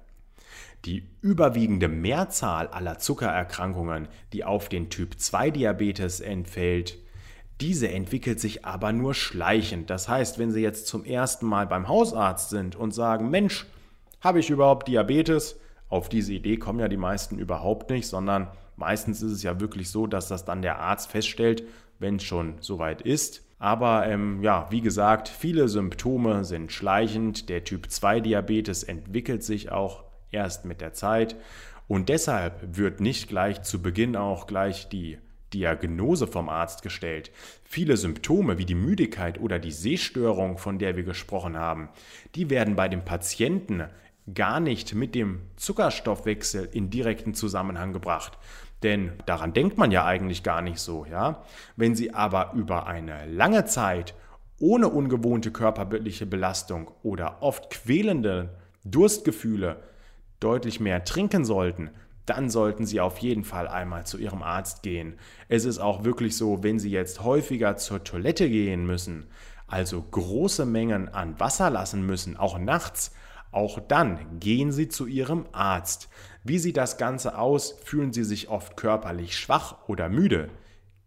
Die 0.85 1.09
überwiegende 1.21 1.87
Mehrzahl 1.87 2.67
aller 2.67 2.99
Zuckererkrankungen, 2.99 4.09
die 4.33 4.43
auf 4.43 4.67
den 4.67 4.89
Typ-2-Diabetes 4.89 6.19
entfällt, 6.19 6.97
diese 7.61 7.89
entwickelt 7.89 8.41
sich 8.41 8.65
aber 8.65 8.91
nur 8.91 9.13
schleichend. 9.13 9.89
Das 9.89 10.09
heißt, 10.09 10.39
wenn 10.39 10.51
Sie 10.51 10.61
jetzt 10.61 10.87
zum 10.87 11.05
ersten 11.05 11.45
Mal 11.45 11.67
beim 11.67 11.87
Hausarzt 11.87 12.49
sind 12.49 12.75
und 12.75 12.93
sagen, 12.93 13.29
Mensch, 13.29 13.65
habe 14.19 14.39
ich 14.39 14.49
überhaupt 14.49 14.89
Diabetes? 14.89 15.59
Auf 15.87 16.09
diese 16.09 16.33
Idee 16.33 16.57
kommen 16.57 16.79
ja 16.79 16.89
die 16.89 16.97
meisten 16.97 17.39
überhaupt 17.39 17.89
nicht, 17.89 18.07
sondern 18.07 18.49
meistens 18.75 19.21
ist 19.21 19.31
es 19.31 19.43
ja 19.43 19.61
wirklich 19.61 19.89
so, 19.89 20.07
dass 20.07 20.27
das 20.27 20.43
dann 20.43 20.61
der 20.61 20.79
Arzt 20.79 21.11
feststellt, 21.11 21.63
wenn 21.99 22.17
es 22.17 22.23
schon 22.23 22.55
soweit 22.59 23.01
ist. 23.01 23.45
Aber 23.59 24.05
ähm, 24.07 24.41
ja, 24.41 24.67
wie 24.71 24.81
gesagt, 24.81 25.29
viele 25.29 25.69
Symptome 25.69 26.43
sind 26.43 26.73
schleichend. 26.73 27.47
Der 27.47 27.63
Typ-2-Diabetes 27.63 28.83
entwickelt 28.83 29.43
sich 29.43 29.71
auch 29.71 30.03
erst 30.33 30.65
mit 30.65 30.81
der 30.81 30.93
Zeit. 30.93 31.35
Und 31.87 32.09
deshalb 32.09 32.77
wird 32.77 33.01
nicht 33.01 33.27
gleich 33.27 33.61
zu 33.63 33.81
Beginn 33.81 34.15
auch 34.15 34.47
gleich 34.47 34.89
die 34.89 35.17
Diagnose 35.53 36.27
vom 36.27 36.49
Arzt 36.49 36.81
gestellt. 36.81 37.31
Viele 37.63 37.97
Symptome 37.97 38.57
wie 38.57 38.65
die 38.65 38.75
Müdigkeit 38.75 39.39
oder 39.39 39.59
die 39.59 39.71
Sehstörung, 39.71 40.57
von 40.57 40.79
der 40.79 40.95
wir 40.95 41.03
gesprochen 41.03 41.57
haben, 41.57 41.89
die 42.35 42.49
werden 42.49 42.75
bei 42.75 42.89
dem 42.89 43.05
Patienten 43.05 43.83
gar 44.33 44.59
nicht 44.59 44.95
mit 44.95 45.15
dem 45.15 45.41
Zuckerstoffwechsel 45.57 46.69
in 46.71 46.89
direkten 46.89 47.33
Zusammenhang 47.33 47.93
gebracht. 47.93 48.37
Denn 48.81 49.13
daran 49.25 49.53
denkt 49.53 49.77
man 49.77 49.91
ja 49.91 50.05
eigentlich 50.05 50.43
gar 50.43 50.61
nicht 50.61 50.79
so, 50.79 51.05
ja? 51.05 51.43
Wenn 51.75 51.95
Sie 51.95 52.13
aber 52.13 52.51
über 52.53 52.87
eine 52.87 53.25
lange 53.27 53.65
Zeit 53.65 54.13
ohne 54.59 54.89
ungewohnte 54.89 55.51
körperliche 55.51 56.25
Belastung 56.25 56.91
oder 57.01 57.41
oft 57.41 57.69
quälende 57.69 58.57
Durstgefühle 58.85 59.77
deutlich 60.43 60.79
mehr 60.79 61.03
trinken 61.03 61.45
sollten, 61.45 61.89
dann 62.25 62.49
sollten 62.49 62.85
Sie 62.85 63.01
auf 63.01 63.17
jeden 63.17 63.43
Fall 63.43 63.67
einmal 63.67 64.05
zu 64.05 64.17
Ihrem 64.17 64.43
Arzt 64.43 64.83
gehen. 64.83 65.15
Es 65.49 65.65
ist 65.65 65.79
auch 65.79 66.03
wirklich 66.03 66.37
so, 66.37 66.63
wenn 66.63 66.79
Sie 66.79 66.89
jetzt 66.89 67.23
häufiger 67.23 67.77
zur 67.77 68.03
Toilette 68.03 68.49
gehen 68.49 68.85
müssen, 68.85 69.27
also 69.67 70.01
große 70.01 70.65
Mengen 70.65 71.09
an 71.09 71.39
Wasser 71.39 71.69
lassen 71.69 72.05
müssen, 72.05 72.37
auch 72.37 72.57
nachts, 72.57 73.11
auch 73.51 73.79
dann 73.79 74.39
gehen 74.39 74.71
Sie 74.71 74.87
zu 74.87 75.05
Ihrem 75.05 75.45
Arzt. 75.51 76.09
Wie 76.43 76.59
sieht 76.59 76.77
das 76.77 76.97
Ganze 76.97 77.37
aus? 77.37 77.75
Fühlen 77.83 78.11
Sie 78.11 78.23
sich 78.23 78.49
oft 78.49 78.77
körperlich 78.77 79.37
schwach 79.37 79.87
oder 79.87 80.09
müde? 80.09 80.49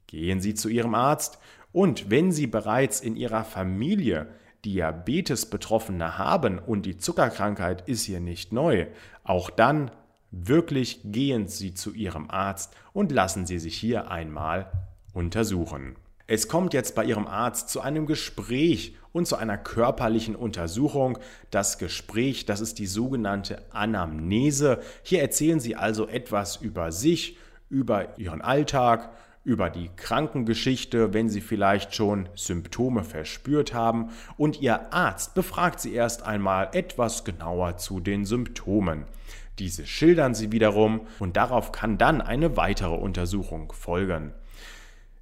Gehen 0.07 0.41
Sie 0.41 0.55
zu 0.55 0.69
Ihrem 0.69 0.95
Arzt. 0.95 1.39
Und 1.73 2.09
wenn 2.09 2.33
Sie 2.33 2.47
bereits 2.47 3.01
in 3.01 3.17
Ihrer 3.17 3.45
Familie 3.45 4.29
Diabetes-Betroffene 4.65 6.19
haben 6.19 6.59
und 6.59 6.87
die 6.87 6.97
Zuckerkrankheit 6.97 7.87
ist 7.89 8.05
hier 8.05 8.21
nicht 8.21 8.53
neu, 8.53 8.87
auch 9.25 9.51
dann 9.51 9.91
wirklich 10.31 11.01
gehen 11.05 11.49
Sie 11.49 11.75
zu 11.75 11.93
Ihrem 11.93 12.31
Arzt 12.31 12.75
und 12.93 13.13
lassen 13.13 13.47
Sie 13.47 13.59
sich 13.59 13.77
hier 13.77 14.11
einmal 14.11 14.71
untersuchen. 15.13 15.97
Es 16.27 16.49
kommt 16.49 16.75
jetzt 16.75 16.95
bei 16.95 17.05
Ihrem 17.05 17.27
Arzt 17.27 17.69
zu 17.69 17.81
einem 17.81 18.07
Gespräch 18.07 18.97
und 19.13 19.27
zu 19.27 19.37
einer 19.37 19.57
körperlichen 19.57 20.35
Untersuchung. 20.35 21.19
Das 21.51 21.79
Gespräch, 21.79 22.47
das 22.47 22.61
ist 22.61 22.79
die 22.79 22.87
sogenannte 22.87 23.63
Anamnese. 23.73 24.81
Hier 25.03 25.23
erzählen 25.23 25.61
Sie 25.61 25.77
also 25.77 26.09
etwas 26.09 26.57
über 26.57 26.91
sich, 26.91 27.39
über 27.71 28.19
Ihren 28.19 28.43
Alltag, 28.43 29.11
über 29.47 29.71
die 29.71 29.91
Krankengeschichte, 29.95 31.15
wenn 31.15 31.29
Sie 31.29 31.41
vielleicht 31.41 31.95
schon 31.95 32.29
Symptome 32.35 33.05
verspürt 33.05 33.73
haben. 33.73 34.11
Und 34.37 34.61
Ihr 34.61 34.93
Arzt 34.93 35.35
befragt 35.35 35.79
Sie 35.79 35.95
erst 35.95 36.25
einmal 36.25 36.71
etwas 36.73 37.25
genauer 37.25 37.77
zu 37.77 38.01
den 38.01 38.25
Symptomen. 38.25 39.05
Diese 39.61 39.87
schildern 39.87 40.35
Sie 40.35 40.51
wiederum 40.51 41.03
und 41.21 41.37
darauf 41.37 41.71
kann 41.71 41.97
dann 41.97 42.21
eine 42.21 42.57
weitere 42.57 42.97
Untersuchung 42.97 43.73
folgen. 43.73 44.33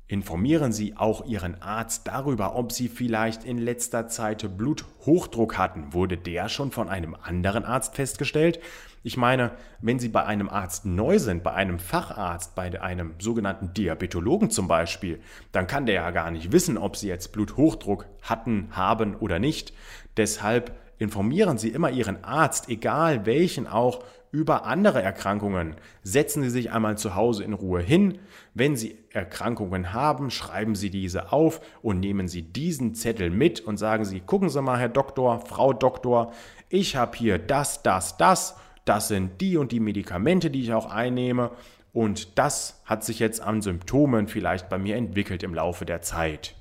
Informieren 0.06 0.72
Sie 0.72 0.96
auch 0.96 1.26
Ihren 1.26 1.60
Arzt 1.60 2.06
darüber, 2.06 2.56
ob 2.56 2.72
Sie 2.72 2.88
vielleicht 2.88 3.44
in 3.44 3.58
letzter 3.58 4.08
Zeit 4.08 4.56
Bluthochdruck 4.56 5.58
hatten. 5.58 5.92
Wurde 5.92 6.16
der 6.16 6.48
schon 6.48 6.72
von 6.72 6.88
einem 6.88 7.14
anderen 7.14 7.64
Arzt 7.64 7.94
festgestellt? 7.94 8.58
Ich 9.06 9.18
meine, 9.18 9.50
wenn 9.82 9.98
Sie 9.98 10.08
bei 10.08 10.24
einem 10.24 10.48
Arzt 10.48 10.86
neu 10.86 11.18
sind, 11.18 11.42
bei 11.42 11.52
einem 11.52 11.78
Facharzt, 11.78 12.54
bei 12.54 12.80
einem 12.80 13.12
sogenannten 13.18 13.74
Diabetologen 13.74 14.48
zum 14.48 14.66
Beispiel, 14.66 15.20
dann 15.52 15.66
kann 15.66 15.84
der 15.84 15.96
ja 15.96 16.10
gar 16.10 16.30
nicht 16.30 16.52
wissen, 16.52 16.78
ob 16.78 16.96
Sie 16.96 17.08
jetzt 17.08 17.32
Bluthochdruck 17.32 18.06
hatten, 18.22 18.68
haben 18.70 19.14
oder 19.14 19.38
nicht. 19.38 19.74
Deshalb 20.16 20.72
informieren 20.96 21.58
Sie 21.58 21.68
immer 21.68 21.90
Ihren 21.90 22.24
Arzt, 22.24 22.70
egal 22.70 23.26
welchen 23.26 23.66
auch, 23.66 24.02
über 24.30 24.64
andere 24.64 25.02
Erkrankungen. 25.02 25.76
Setzen 26.02 26.42
Sie 26.42 26.48
sich 26.48 26.72
einmal 26.72 26.96
zu 26.96 27.14
Hause 27.14 27.44
in 27.44 27.52
Ruhe 27.52 27.82
hin. 27.82 28.20
Wenn 28.54 28.74
Sie 28.74 28.96
Erkrankungen 29.10 29.92
haben, 29.92 30.30
schreiben 30.30 30.74
Sie 30.74 30.88
diese 30.88 31.30
auf 31.30 31.60
und 31.82 32.00
nehmen 32.00 32.26
Sie 32.26 32.40
diesen 32.40 32.94
Zettel 32.94 33.28
mit 33.28 33.60
und 33.60 33.76
sagen 33.76 34.06
Sie, 34.06 34.20
gucken 34.20 34.48
Sie 34.48 34.62
mal, 34.62 34.78
Herr 34.78 34.88
Doktor, 34.88 35.40
Frau 35.40 35.74
Doktor, 35.74 36.32
ich 36.70 36.96
habe 36.96 37.18
hier 37.18 37.38
das, 37.38 37.82
das, 37.82 38.16
das, 38.16 38.56
das 38.84 39.08
sind 39.08 39.40
die 39.40 39.56
und 39.56 39.72
die 39.72 39.80
Medikamente, 39.80 40.50
die 40.50 40.62
ich 40.62 40.72
auch 40.72 40.88
einnehme 40.90 41.50
und 41.92 42.38
das 42.38 42.82
hat 42.84 43.02
sich 43.04 43.18
jetzt 43.20 43.40
an 43.40 43.62
Symptomen 43.62 44.28
vielleicht 44.28 44.68
bei 44.68 44.76
mir 44.78 44.96
entwickelt 44.96 45.42
im 45.42 45.54
Laufe 45.54 45.86
der 45.86 46.02
Zeit. 46.02 46.54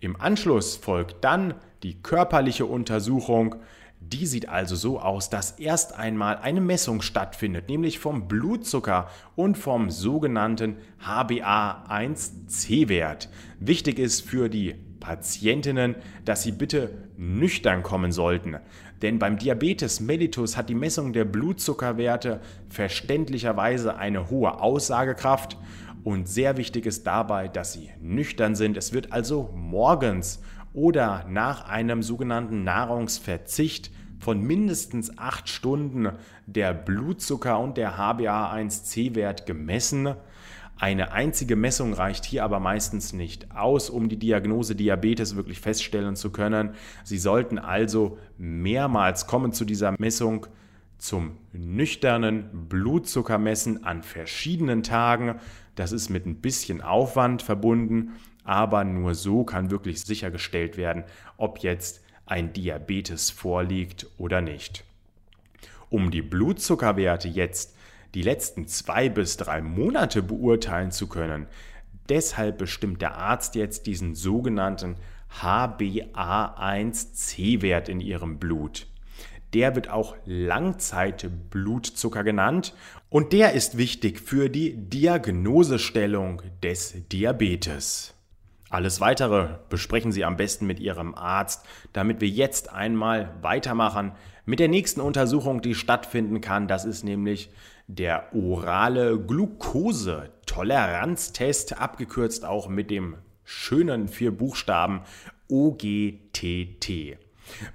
Im 0.00 0.20
Anschluss 0.20 0.76
folgt 0.76 1.22
dann 1.22 1.54
die 1.82 2.02
körperliche 2.02 2.66
Untersuchung, 2.66 3.56
die 4.00 4.26
sieht 4.26 4.48
also 4.48 4.74
so 4.76 5.00
aus, 5.00 5.30
dass 5.30 5.52
erst 5.52 5.94
einmal 5.94 6.36
eine 6.38 6.60
Messung 6.60 7.00
stattfindet, 7.02 7.68
nämlich 7.68 7.98
vom 7.98 8.28
Blutzucker 8.28 9.08
und 9.36 9.56
vom 9.56 9.90
sogenannten 9.90 10.76
HbA1c-Wert. 11.02 13.30
Wichtig 13.60 13.98
ist 13.98 14.20
für 14.22 14.48
die 14.48 14.76
Patientinnen, 15.04 15.96
dass 16.24 16.42
sie 16.42 16.52
bitte 16.52 16.90
nüchtern 17.18 17.82
kommen 17.82 18.10
sollten. 18.10 18.56
Denn 19.02 19.18
beim 19.18 19.36
Diabetes 19.36 20.00
mellitus 20.00 20.56
hat 20.56 20.70
die 20.70 20.74
Messung 20.74 21.12
der 21.12 21.26
Blutzuckerwerte 21.26 22.40
verständlicherweise 22.70 23.96
eine 23.98 24.30
hohe 24.30 24.62
Aussagekraft 24.62 25.58
und 26.04 26.26
sehr 26.26 26.56
wichtig 26.56 26.86
ist 26.86 27.06
dabei, 27.06 27.48
dass 27.48 27.74
sie 27.74 27.90
nüchtern 28.00 28.54
sind. 28.54 28.78
Es 28.78 28.94
wird 28.94 29.12
also 29.12 29.50
morgens 29.54 30.40
oder 30.72 31.26
nach 31.28 31.68
einem 31.68 32.02
sogenannten 32.02 32.64
Nahrungsverzicht 32.64 33.90
von 34.18 34.40
mindestens 34.40 35.18
acht 35.18 35.50
Stunden 35.50 36.08
der 36.46 36.72
Blutzucker 36.72 37.60
und 37.60 37.76
der 37.76 37.98
HbA1c-Wert 37.98 39.44
gemessen. 39.44 40.14
Eine 40.84 41.12
einzige 41.12 41.56
Messung 41.56 41.94
reicht 41.94 42.26
hier 42.26 42.44
aber 42.44 42.60
meistens 42.60 43.14
nicht 43.14 43.56
aus, 43.56 43.88
um 43.88 44.10
die 44.10 44.18
Diagnose 44.18 44.76
Diabetes 44.76 45.34
wirklich 45.34 45.58
feststellen 45.58 46.14
zu 46.14 46.30
können. 46.30 46.74
Sie 47.04 47.16
sollten 47.16 47.58
also 47.58 48.18
mehrmals 48.36 49.26
kommen 49.26 49.54
zu 49.54 49.64
dieser 49.64 49.94
Messung 49.98 50.46
zum 50.98 51.38
nüchternen 51.54 52.68
Blutzuckermessen 52.68 53.84
an 53.84 54.02
verschiedenen 54.02 54.82
Tagen. 54.82 55.36
Das 55.74 55.90
ist 55.90 56.10
mit 56.10 56.26
ein 56.26 56.42
bisschen 56.42 56.82
Aufwand 56.82 57.40
verbunden, 57.40 58.12
aber 58.44 58.84
nur 58.84 59.14
so 59.14 59.42
kann 59.42 59.70
wirklich 59.70 60.02
sichergestellt 60.02 60.76
werden, 60.76 61.04
ob 61.38 61.60
jetzt 61.60 62.04
ein 62.26 62.52
Diabetes 62.52 63.30
vorliegt 63.30 64.06
oder 64.18 64.42
nicht. 64.42 64.84
Um 65.88 66.10
die 66.10 66.20
Blutzuckerwerte 66.20 67.28
jetzt 67.28 67.74
die 68.14 68.22
letzten 68.22 68.66
zwei 68.66 69.08
bis 69.08 69.36
drei 69.36 69.60
Monate 69.60 70.22
beurteilen 70.22 70.92
zu 70.92 71.08
können, 71.08 71.46
deshalb 72.08 72.58
bestimmt 72.58 73.02
der 73.02 73.16
Arzt 73.16 73.56
jetzt 73.56 73.86
diesen 73.86 74.14
sogenannten 74.14 74.94
HbA1c-Wert 75.40 77.88
in 77.88 78.00
ihrem 78.00 78.38
Blut. 78.38 78.86
Der 79.52 79.74
wird 79.74 79.90
auch 79.90 80.14
Langzeitblutzucker 80.24 82.22
genannt 82.24 82.74
und 83.08 83.32
der 83.32 83.52
ist 83.52 83.78
wichtig 83.78 84.20
für 84.20 84.48
die 84.48 84.76
Diagnosestellung 84.76 86.42
des 86.62 86.94
Diabetes. 87.10 88.14
Alles 88.70 89.00
weitere 89.00 89.58
besprechen 89.68 90.10
Sie 90.10 90.24
am 90.24 90.36
besten 90.36 90.66
mit 90.66 90.80
Ihrem 90.80 91.14
Arzt, 91.14 91.64
damit 91.92 92.20
wir 92.20 92.26
jetzt 92.28 92.72
einmal 92.72 93.32
weitermachen 93.40 94.10
mit 94.46 94.58
der 94.58 94.66
nächsten 94.66 95.00
Untersuchung, 95.00 95.62
die 95.62 95.76
stattfinden 95.76 96.40
kann. 96.40 96.66
Das 96.66 96.84
ist 96.84 97.04
nämlich 97.04 97.50
der 97.86 98.34
orale 98.34 99.18
Glukosetoleranztest, 99.18 101.78
abgekürzt 101.78 102.44
auch 102.44 102.68
mit 102.68 102.90
dem 102.90 103.16
schönen 103.44 104.08
vier 104.08 104.36
Buchstaben 104.36 105.02
OGTT. 105.48 107.18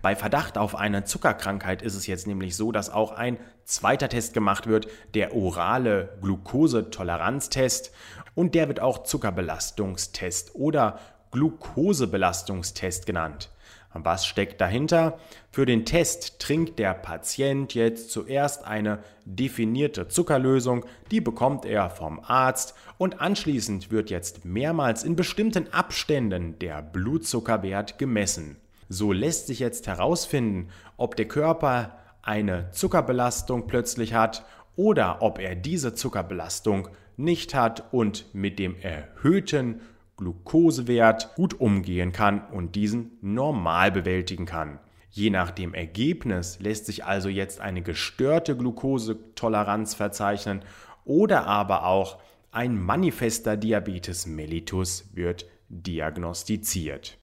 Bei 0.02 0.16
Verdacht 0.16 0.58
auf 0.58 0.76
eine 0.76 1.04
Zuckerkrankheit 1.04 1.84
ist 1.84 1.96
es 1.96 2.08
jetzt 2.08 2.26
nämlich 2.26 2.56
so, 2.56 2.72
dass 2.72 2.90
auch 2.90 3.12
ein 3.12 3.38
zweiter 3.66 4.10
Test 4.10 4.34
gemacht 4.34 4.66
wird, 4.66 4.88
der 5.14 5.36
orale 5.36 6.18
Glukosetoleranztest 6.22 7.92
und 8.34 8.56
der 8.56 8.68
wird 8.68 8.80
auch 8.80 9.04
Zuckerbelastungstest 9.04 10.56
oder 10.56 10.98
Glukosebelastungstest 11.32 13.06
genannt. 13.06 13.52
Was 13.94 14.26
steckt 14.26 14.62
dahinter? 14.62 15.20
Für 15.52 15.66
den 15.66 15.84
Test 15.84 16.40
trinkt 16.40 16.78
der 16.78 16.94
Patient 16.94 17.74
jetzt 17.74 18.12
zuerst 18.12 18.64
eine 18.66 19.00
definierte 19.26 20.08
Zuckerlösung, 20.08 20.86
die 21.10 21.22
bekommt 21.22 21.66
er 21.66 21.90
vom 21.90 22.20
Arzt 22.20 22.76
und 23.00 23.20
anschließend 23.20 23.90
wird 23.90 24.12
jetzt 24.12 24.46
mehrmals 24.46 25.04
in 25.04 25.16
bestimmten 25.16 25.74
Abständen 25.74 26.60
der 26.60 26.84
Blutzuckerwert 26.84 27.98
gemessen. 27.98 28.58
So 28.90 29.12
lässt 29.12 29.48
sich 29.48 29.60
jetzt 29.60 29.88
herausfinden, 29.88 30.70
ob 30.98 31.16
der 31.16 31.28
Körper 31.28 31.98
eine 32.22 32.70
Zuckerbelastung 32.72 33.66
plötzlich 33.66 34.14
hat 34.14 34.46
oder 34.76 35.22
ob 35.22 35.40
er 35.40 35.56
diese 35.56 35.96
Zuckerbelastung 35.96 36.90
nicht 37.18 37.54
hat 37.54 37.92
und 37.92 38.34
mit 38.34 38.60
dem 38.60 38.76
erhöhten 38.80 39.82
Glukosewert 40.20 41.36
gut 41.36 41.60
umgehen 41.60 42.12
kann 42.12 42.46
und 42.52 42.76
diesen 42.76 43.12
normal 43.22 43.92
bewältigen 43.92 44.46
kann. 44.46 44.80
Je 45.10 45.30
nach 45.30 45.50
dem 45.50 45.74
Ergebnis 45.74 46.60
lässt 46.60 46.86
sich 46.86 47.06
also 47.06 47.30
jetzt 47.30 47.62
eine 47.62 47.82
gestörte 47.82 48.56
Glukosetoleranz 48.56 49.96
verzeichnen 49.96 50.62
oder 51.06 51.48
aber 51.48 51.86
auch 51.86 52.20
ein 52.52 52.80
manifester 52.80 53.56
Diabetes 53.56 54.28
mellitus 54.28 55.10
wird 55.14 55.46
diagnostiziert. 55.70 57.18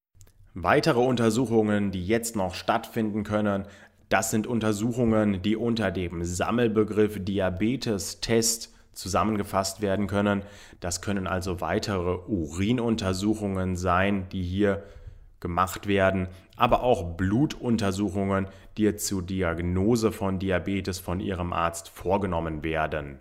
Weitere 0.54 1.00
Untersuchungen, 1.00 1.90
die 1.90 2.04
jetzt 2.04 2.34
noch 2.34 2.54
stattfinden 2.54 3.24
können, 3.24 3.66
das 4.08 4.30
sind 4.30 4.46
Untersuchungen, 4.46 5.42
die 5.42 5.54
unter 5.54 5.90
dem 5.90 6.24
Sammelbegriff 6.24 7.22
Diabetes-Test 7.22 8.72
zusammengefasst 8.96 9.80
werden 9.80 10.06
können. 10.06 10.42
Das 10.80 11.00
können 11.00 11.26
also 11.26 11.60
weitere 11.60 12.18
Urinuntersuchungen 12.26 13.76
sein, 13.76 14.28
die 14.30 14.42
hier 14.42 14.82
gemacht 15.40 15.86
werden, 15.86 16.28
aber 16.56 16.82
auch 16.82 17.16
Blutuntersuchungen, 17.16 18.48
die 18.76 18.96
zur 18.96 19.22
Diagnose 19.22 20.10
von 20.10 20.38
Diabetes 20.38 20.98
von 20.98 21.20
Ihrem 21.20 21.52
Arzt 21.52 21.88
vorgenommen 21.88 22.64
werden. 22.64 23.20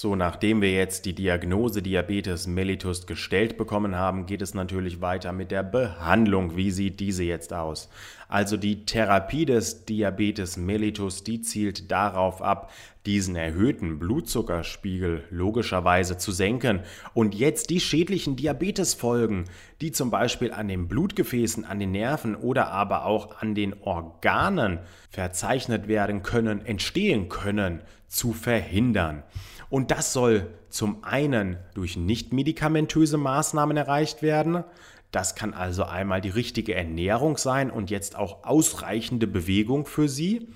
So, 0.00 0.14
nachdem 0.14 0.62
wir 0.62 0.72
jetzt 0.72 1.06
die 1.06 1.12
Diagnose 1.12 1.82
Diabetes 1.82 2.46
mellitus 2.46 3.08
gestellt 3.08 3.56
bekommen 3.56 3.96
haben, 3.96 4.26
geht 4.26 4.42
es 4.42 4.54
natürlich 4.54 5.00
weiter 5.00 5.32
mit 5.32 5.50
der 5.50 5.64
Behandlung. 5.64 6.56
Wie 6.56 6.70
sieht 6.70 7.00
diese 7.00 7.24
jetzt 7.24 7.52
aus? 7.52 7.88
Also 8.28 8.56
die 8.56 8.84
Therapie 8.84 9.44
des 9.44 9.86
Diabetes 9.86 10.56
mellitus, 10.56 11.24
die 11.24 11.42
zielt 11.42 11.90
darauf 11.90 12.42
ab, 12.42 12.70
diesen 13.06 13.34
erhöhten 13.34 13.98
Blutzuckerspiegel 13.98 15.24
logischerweise 15.30 16.16
zu 16.16 16.30
senken 16.30 16.84
und 17.12 17.34
jetzt 17.34 17.68
die 17.68 17.80
schädlichen 17.80 18.36
Diabetesfolgen, 18.36 19.46
die 19.80 19.90
zum 19.90 20.12
Beispiel 20.12 20.52
an 20.52 20.68
den 20.68 20.86
Blutgefäßen, 20.86 21.64
an 21.64 21.80
den 21.80 21.90
Nerven 21.90 22.36
oder 22.36 22.68
aber 22.70 23.04
auch 23.04 23.42
an 23.42 23.56
den 23.56 23.74
Organen 23.82 24.78
verzeichnet 25.10 25.88
werden 25.88 26.22
können, 26.22 26.64
entstehen 26.64 27.28
können, 27.28 27.80
zu 28.08 28.32
verhindern. 28.32 29.22
Und 29.70 29.90
das 29.90 30.12
soll 30.12 30.48
zum 30.70 31.04
einen 31.04 31.58
durch 31.74 31.96
nichtmedikamentöse 31.96 33.18
Maßnahmen 33.18 33.76
erreicht 33.76 34.22
werden. 34.22 34.64
Das 35.10 35.34
kann 35.34 35.54
also 35.54 35.84
einmal 35.84 36.20
die 36.20 36.28
richtige 36.28 36.74
Ernährung 36.74 37.36
sein 37.36 37.70
und 37.70 37.90
jetzt 37.90 38.16
auch 38.16 38.44
ausreichende 38.44 39.26
Bewegung 39.26 39.86
für 39.86 40.08
Sie. 40.08 40.48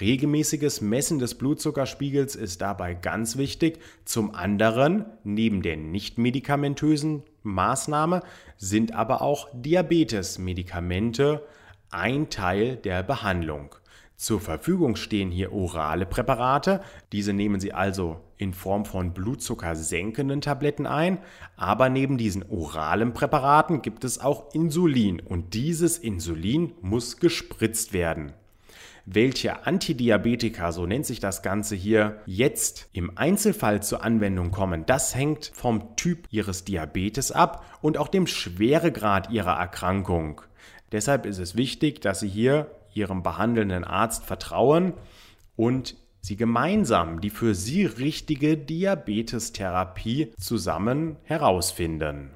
Regelmäßiges 0.00 0.80
Messen 0.80 1.18
des 1.18 1.34
Blutzuckerspiegels 1.34 2.34
ist 2.34 2.62
dabei 2.62 2.94
ganz 2.94 3.36
wichtig. 3.36 3.80
Zum 4.04 4.34
anderen, 4.34 5.04
neben 5.22 5.62
der 5.62 5.76
nichtmedikamentösen 5.76 7.24
Maßnahme, 7.42 8.22
sind 8.56 8.94
aber 8.94 9.20
auch 9.20 9.48
Diabetesmedikamente 9.52 11.46
ein 11.90 12.30
Teil 12.30 12.76
der 12.76 13.02
Behandlung. 13.02 13.74
Zur 14.22 14.40
Verfügung 14.40 14.94
stehen 14.94 15.32
hier 15.32 15.52
orale 15.52 16.06
Präparate. 16.06 16.80
Diese 17.10 17.32
nehmen 17.32 17.58
Sie 17.58 17.72
also 17.72 18.20
in 18.36 18.54
Form 18.54 18.84
von 18.84 19.14
blutzuckersenkenden 19.14 20.40
Tabletten 20.40 20.86
ein. 20.86 21.18
Aber 21.56 21.88
neben 21.88 22.18
diesen 22.18 22.44
oralen 22.48 23.14
Präparaten 23.14 23.82
gibt 23.82 24.04
es 24.04 24.20
auch 24.20 24.54
Insulin 24.54 25.18
und 25.18 25.54
dieses 25.54 25.98
Insulin 25.98 26.72
muss 26.82 27.16
gespritzt 27.16 27.94
werden. 27.94 28.32
Welche 29.06 29.66
Antidiabetika, 29.66 30.70
so 30.70 30.86
nennt 30.86 31.04
sich 31.04 31.18
das 31.18 31.42
Ganze 31.42 31.74
hier, 31.74 32.20
jetzt 32.24 32.90
im 32.92 33.18
Einzelfall 33.18 33.82
zur 33.82 34.04
Anwendung 34.04 34.52
kommen, 34.52 34.86
das 34.86 35.16
hängt 35.16 35.50
vom 35.52 35.96
Typ 35.96 36.28
Ihres 36.30 36.62
Diabetes 36.62 37.32
ab 37.32 37.64
und 37.80 37.98
auch 37.98 38.06
dem 38.06 38.28
Schweregrad 38.28 39.30
Ihrer 39.30 39.58
Erkrankung. 39.58 40.42
Deshalb 40.92 41.26
ist 41.26 41.38
es 41.38 41.56
wichtig, 41.56 42.00
dass 42.02 42.20
Sie 42.20 42.28
hier 42.28 42.70
ihrem 42.94 43.22
behandelnden 43.22 43.84
Arzt 43.84 44.24
vertrauen 44.24 44.94
und 45.56 45.96
sie 46.20 46.36
gemeinsam 46.36 47.20
die 47.20 47.30
für 47.30 47.54
sie 47.54 47.84
richtige 47.84 48.56
Diabetestherapie 48.56 50.32
zusammen 50.38 51.16
herausfinden. 51.24 52.30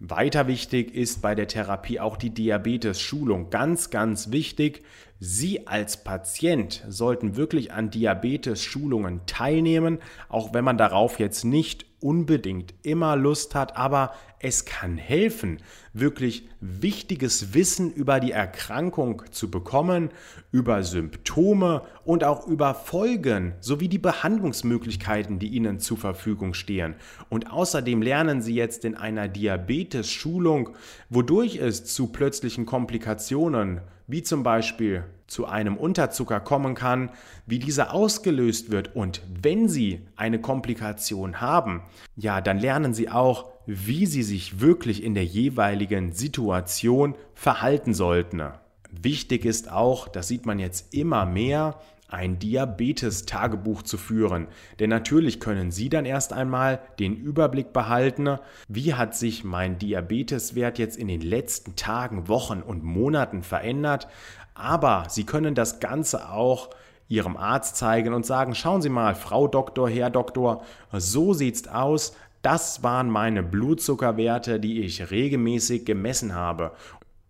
Weiter 0.00 0.46
wichtig 0.46 0.94
ist 0.94 1.22
bei 1.22 1.34
der 1.34 1.48
Therapie 1.48 1.98
auch 1.98 2.16
die 2.16 2.30
Diabetes-Schulung. 2.30 3.50
Ganz, 3.50 3.90
ganz 3.90 4.30
wichtig. 4.30 4.84
Sie 5.18 5.66
als 5.66 6.04
Patient 6.04 6.84
sollten 6.88 7.34
wirklich 7.34 7.72
an 7.72 7.90
Diabetes-Schulungen 7.90 9.22
teilnehmen, 9.26 9.98
auch 10.28 10.54
wenn 10.54 10.64
man 10.64 10.78
darauf 10.78 11.18
jetzt 11.18 11.42
nicht 11.44 11.84
unbedingt 12.00 12.74
immer 12.82 13.16
Lust 13.16 13.56
hat, 13.56 13.76
aber 13.76 14.12
es 14.40 14.64
kann 14.64 14.96
helfen, 14.96 15.58
wirklich 15.92 16.48
wichtiges 16.60 17.54
Wissen 17.54 17.92
über 17.92 18.20
die 18.20 18.32
Erkrankung 18.32 19.22
zu 19.30 19.50
bekommen, 19.50 20.10
über 20.52 20.82
Symptome 20.82 21.82
und 22.04 22.24
auch 22.24 22.46
über 22.46 22.74
Folgen 22.74 23.54
sowie 23.60 23.88
die 23.88 23.98
Behandlungsmöglichkeiten, 23.98 25.38
die 25.38 25.48
Ihnen 25.48 25.80
zur 25.80 25.98
Verfügung 25.98 26.54
stehen. 26.54 26.94
Und 27.28 27.50
außerdem 27.50 28.02
lernen 28.02 28.42
Sie 28.42 28.54
jetzt 28.54 28.84
in 28.84 28.94
einer 28.94 29.28
Diabetes-Schulung, 29.28 30.70
wodurch 31.08 31.56
es 31.56 31.84
zu 31.84 32.08
plötzlichen 32.08 32.66
Komplikationen 32.66 33.80
wie 34.08 34.22
zum 34.22 34.42
Beispiel 34.42 35.04
zu 35.28 35.44
einem 35.46 35.76
Unterzucker 35.76 36.40
kommen 36.40 36.74
kann, 36.74 37.10
wie 37.46 37.58
dieser 37.58 37.92
ausgelöst 37.92 38.72
wird 38.72 38.96
und 38.96 39.22
wenn 39.42 39.68
Sie 39.68 40.00
eine 40.16 40.40
Komplikation 40.40 41.40
haben, 41.40 41.82
ja, 42.16 42.40
dann 42.40 42.58
lernen 42.58 42.94
Sie 42.94 43.10
auch, 43.10 43.52
wie 43.70 44.06
Sie 44.06 44.22
sich 44.22 44.60
wirklich 44.60 45.04
in 45.04 45.12
der 45.12 45.26
jeweiligen 45.26 46.12
Situation 46.12 47.14
verhalten 47.34 47.92
sollten. 47.92 48.42
Wichtig 48.90 49.44
ist 49.44 49.70
auch, 49.70 50.08
das 50.08 50.26
sieht 50.26 50.46
man 50.46 50.58
jetzt 50.58 50.94
immer 50.94 51.26
mehr, 51.26 51.78
ein 52.08 52.38
Diabetes-Tagebuch 52.38 53.82
zu 53.82 53.98
führen. 53.98 54.48
Denn 54.80 54.88
natürlich 54.88 55.38
können 55.38 55.70
Sie 55.70 55.90
dann 55.90 56.06
erst 56.06 56.32
einmal 56.32 56.80
den 56.98 57.14
Überblick 57.14 57.74
behalten, 57.74 58.38
wie 58.68 58.94
hat 58.94 59.14
sich 59.14 59.44
mein 59.44 59.78
Diabeteswert 59.78 60.78
jetzt 60.78 60.96
in 60.96 61.08
den 61.08 61.20
letzten 61.20 61.76
Tagen, 61.76 62.26
Wochen 62.26 62.62
und 62.62 62.82
Monaten 62.82 63.42
verändert. 63.42 64.08
Aber 64.54 65.04
Sie 65.10 65.24
können 65.24 65.54
das 65.54 65.78
Ganze 65.78 66.30
auch 66.30 66.70
Ihrem 67.10 67.36
Arzt 67.36 67.76
zeigen 67.76 68.14
und 68.14 68.24
sagen, 68.24 68.54
schauen 68.54 68.80
Sie 68.80 68.90
mal, 68.90 69.14
Frau 69.14 69.46
Doktor, 69.46 69.90
Herr 69.90 70.08
Doktor, 70.08 70.62
so 70.92 71.34
sieht's 71.34 71.68
aus. 71.68 72.14
Das 72.42 72.82
waren 72.82 73.10
meine 73.10 73.42
Blutzuckerwerte, 73.42 74.60
die 74.60 74.80
ich 74.82 75.10
regelmäßig 75.10 75.84
gemessen 75.84 76.34
habe. 76.34 76.72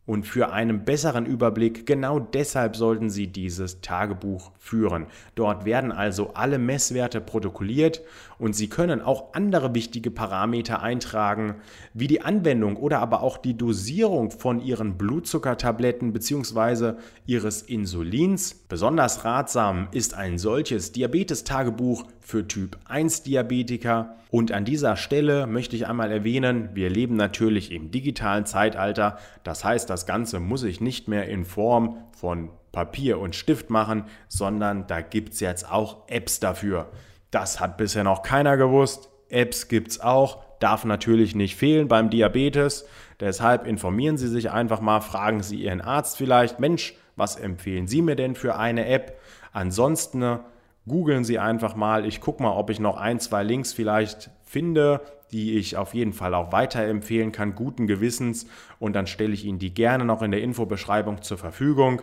Und 0.04 0.26
für 0.26 0.52
einen 0.52 0.86
besseren 0.86 1.26
Überblick, 1.26 1.84
genau 1.84 2.18
deshalb 2.18 2.76
sollten 2.76 3.10
Sie 3.10 3.26
dieses 3.26 3.82
Tagebuch 3.82 4.52
führen. 4.58 5.06
Dort 5.34 5.66
werden 5.66 5.92
also 5.92 6.32
alle 6.32 6.58
Messwerte 6.58 7.20
protokolliert 7.20 8.00
und 8.38 8.54
Sie 8.54 8.68
können 8.68 9.00
auch 9.00 9.34
andere 9.34 9.74
wichtige 9.74 10.10
Parameter 10.10 10.82
eintragen, 10.82 11.56
wie 11.92 12.06
die 12.06 12.22
Anwendung 12.22 12.76
oder 12.76 13.00
aber 13.00 13.22
auch 13.22 13.38
die 13.38 13.56
Dosierung 13.56 14.30
von 14.30 14.60
Ihren 14.60 14.96
Blutzuckertabletten 14.96 16.12
bzw. 16.12 16.94
Ihres 17.26 17.62
Insulins. 17.62 18.54
Besonders 18.68 19.24
ratsam 19.24 19.88
ist 19.92 20.14
ein 20.14 20.38
solches 20.38 20.92
Diabetes-Tagebuch 20.92 22.04
für 22.20 22.46
Typ 22.46 22.78
1 22.86 23.22
Diabetiker. 23.22 24.16
Und 24.30 24.52
an 24.52 24.64
dieser 24.64 24.96
Stelle 24.96 25.46
möchte 25.46 25.74
ich 25.74 25.86
einmal 25.86 26.12
erwähnen, 26.12 26.68
wir 26.74 26.90
leben 26.90 27.16
natürlich 27.16 27.72
im 27.72 27.90
digitalen 27.90 28.44
Zeitalter. 28.46 29.18
Das 29.42 29.64
heißt, 29.64 29.88
das 29.88 30.06
Ganze 30.06 30.38
muss 30.38 30.62
ich 30.62 30.80
nicht 30.80 31.08
mehr 31.08 31.28
in 31.28 31.44
Form 31.44 31.96
von 32.12 32.50
Papier 32.72 33.18
und 33.18 33.34
Stift 33.34 33.70
machen, 33.70 34.04
sondern 34.28 34.86
da 34.86 35.00
gibt 35.00 35.32
es 35.32 35.40
jetzt 35.40 35.70
auch 35.70 36.06
Apps 36.08 36.40
dafür. 36.40 36.90
Das 37.30 37.60
hat 37.60 37.76
bisher 37.76 38.04
noch 38.04 38.22
keiner 38.22 38.56
gewusst. 38.56 39.10
Apps 39.28 39.68
gibt 39.68 39.90
es 39.90 40.00
auch, 40.00 40.42
darf 40.60 40.84
natürlich 40.84 41.34
nicht 41.34 41.56
fehlen 41.56 41.88
beim 41.88 42.10
Diabetes. 42.10 42.86
Deshalb 43.20 43.66
informieren 43.66 44.16
Sie 44.16 44.28
sich 44.28 44.50
einfach 44.50 44.80
mal, 44.80 45.00
fragen 45.00 45.42
Sie 45.42 45.56
Ihren 45.56 45.80
Arzt 45.80 46.16
vielleicht, 46.16 46.60
Mensch, 46.60 46.94
was 47.16 47.36
empfehlen 47.36 47.86
Sie 47.86 48.00
mir 48.00 48.16
denn 48.16 48.34
für 48.34 48.56
eine 48.56 48.86
App? 48.86 49.18
Ansonsten 49.52 50.38
googeln 50.86 51.24
Sie 51.24 51.38
einfach 51.38 51.74
mal. 51.74 52.06
Ich 52.06 52.20
gucke 52.20 52.42
mal, 52.42 52.52
ob 52.52 52.70
ich 52.70 52.80
noch 52.80 52.96
ein, 52.96 53.20
zwei 53.20 53.42
Links 53.42 53.72
vielleicht 53.72 54.30
finde, 54.44 55.02
die 55.32 55.58
ich 55.58 55.76
auf 55.76 55.92
jeden 55.92 56.14
Fall 56.14 56.32
auch 56.32 56.52
weiterempfehlen 56.52 57.32
kann, 57.32 57.54
guten 57.54 57.86
Gewissens. 57.86 58.46
Und 58.78 58.94
dann 58.94 59.06
stelle 59.06 59.34
ich 59.34 59.44
Ihnen 59.44 59.58
die 59.58 59.74
gerne 59.74 60.04
noch 60.04 60.22
in 60.22 60.30
der 60.30 60.42
Infobeschreibung 60.42 61.20
zur 61.22 61.36
Verfügung 61.36 62.02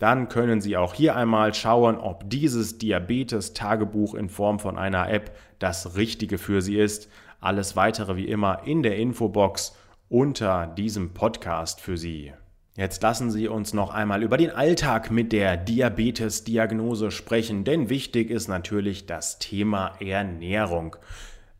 dann 0.00 0.30
können 0.30 0.62
Sie 0.62 0.78
auch 0.78 0.94
hier 0.94 1.14
einmal 1.14 1.52
schauen, 1.52 1.98
ob 1.98 2.28
dieses 2.28 2.78
Diabetes-Tagebuch 2.78 4.14
in 4.14 4.30
Form 4.30 4.58
von 4.58 4.78
einer 4.78 5.10
App 5.10 5.36
das 5.58 5.94
Richtige 5.94 6.38
für 6.38 6.62
Sie 6.62 6.78
ist. 6.78 7.08
Alles 7.38 7.76
weitere 7.76 8.16
wie 8.16 8.26
immer 8.26 8.62
in 8.64 8.82
der 8.82 8.96
Infobox 8.96 9.76
unter 10.08 10.66
diesem 10.66 11.12
Podcast 11.12 11.82
für 11.82 11.98
Sie. 11.98 12.32
Jetzt 12.76 13.02
lassen 13.02 13.30
Sie 13.30 13.46
uns 13.46 13.74
noch 13.74 13.92
einmal 13.92 14.22
über 14.22 14.38
den 14.38 14.50
Alltag 14.50 15.10
mit 15.10 15.32
der 15.32 15.58
Diabetes-Diagnose 15.58 17.10
sprechen, 17.10 17.64
denn 17.64 17.90
wichtig 17.90 18.30
ist 18.30 18.48
natürlich 18.48 19.04
das 19.04 19.38
Thema 19.38 19.92
Ernährung. 20.00 20.96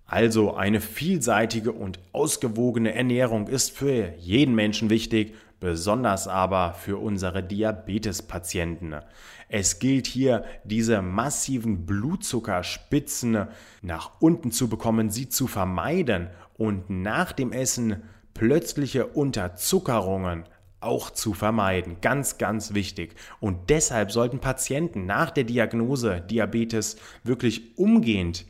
Also 0.07 0.55
eine 0.55 0.81
vielseitige 0.81 1.72
und 1.72 1.98
ausgewogene 2.12 2.94
Ernährung 2.94 3.48
ist 3.48 3.76
für 3.76 4.14
jeden 4.18 4.55
Menschen 4.55 4.88
wichtig 4.88 5.35
besonders 5.60 6.26
aber 6.26 6.74
für 6.74 6.96
unsere 6.98 7.42
Diabetespatienten. 7.42 8.96
Es 9.48 9.78
gilt 9.78 10.06
hier, 10.06 10.44
diese 10.64 11.02
massiven 11.02 11.86
Blutzuckerspitzen 11.86 13.46
nach 13.82 14.12
unten 14.20 14.50
zu 14.50 14.68
bekommen, 14.68 15.10
sie 15.10 15.28
zu 15.28 15.46
vermeiden 15.46 16.28
und 16.56 16.88
nach 16.90 17.32
dem 17.32 17.52
Essen 17.52 18.02
plötzliche 18.34 19.06
Unterzuckerungen 19.06 20.44
auch 20.80 21.10
zu 21.10 21.34
vermeiden. 21.34 21.98
Ganz, 22.00 22.38
ganz 22.38 22.74
wichtig. 22.74 23.14
Und 23.38 23.70
deshalb 23.70 24.10
sollten 24.10 24.40
Patienten 24.40 25.04
nach 25.04 25.30
der 25.30 25.44
Diagnose 25.44 26.22
Diabetes 26.22 26.96
wirklich 27.22 27.76
umgehend 27.76 28.46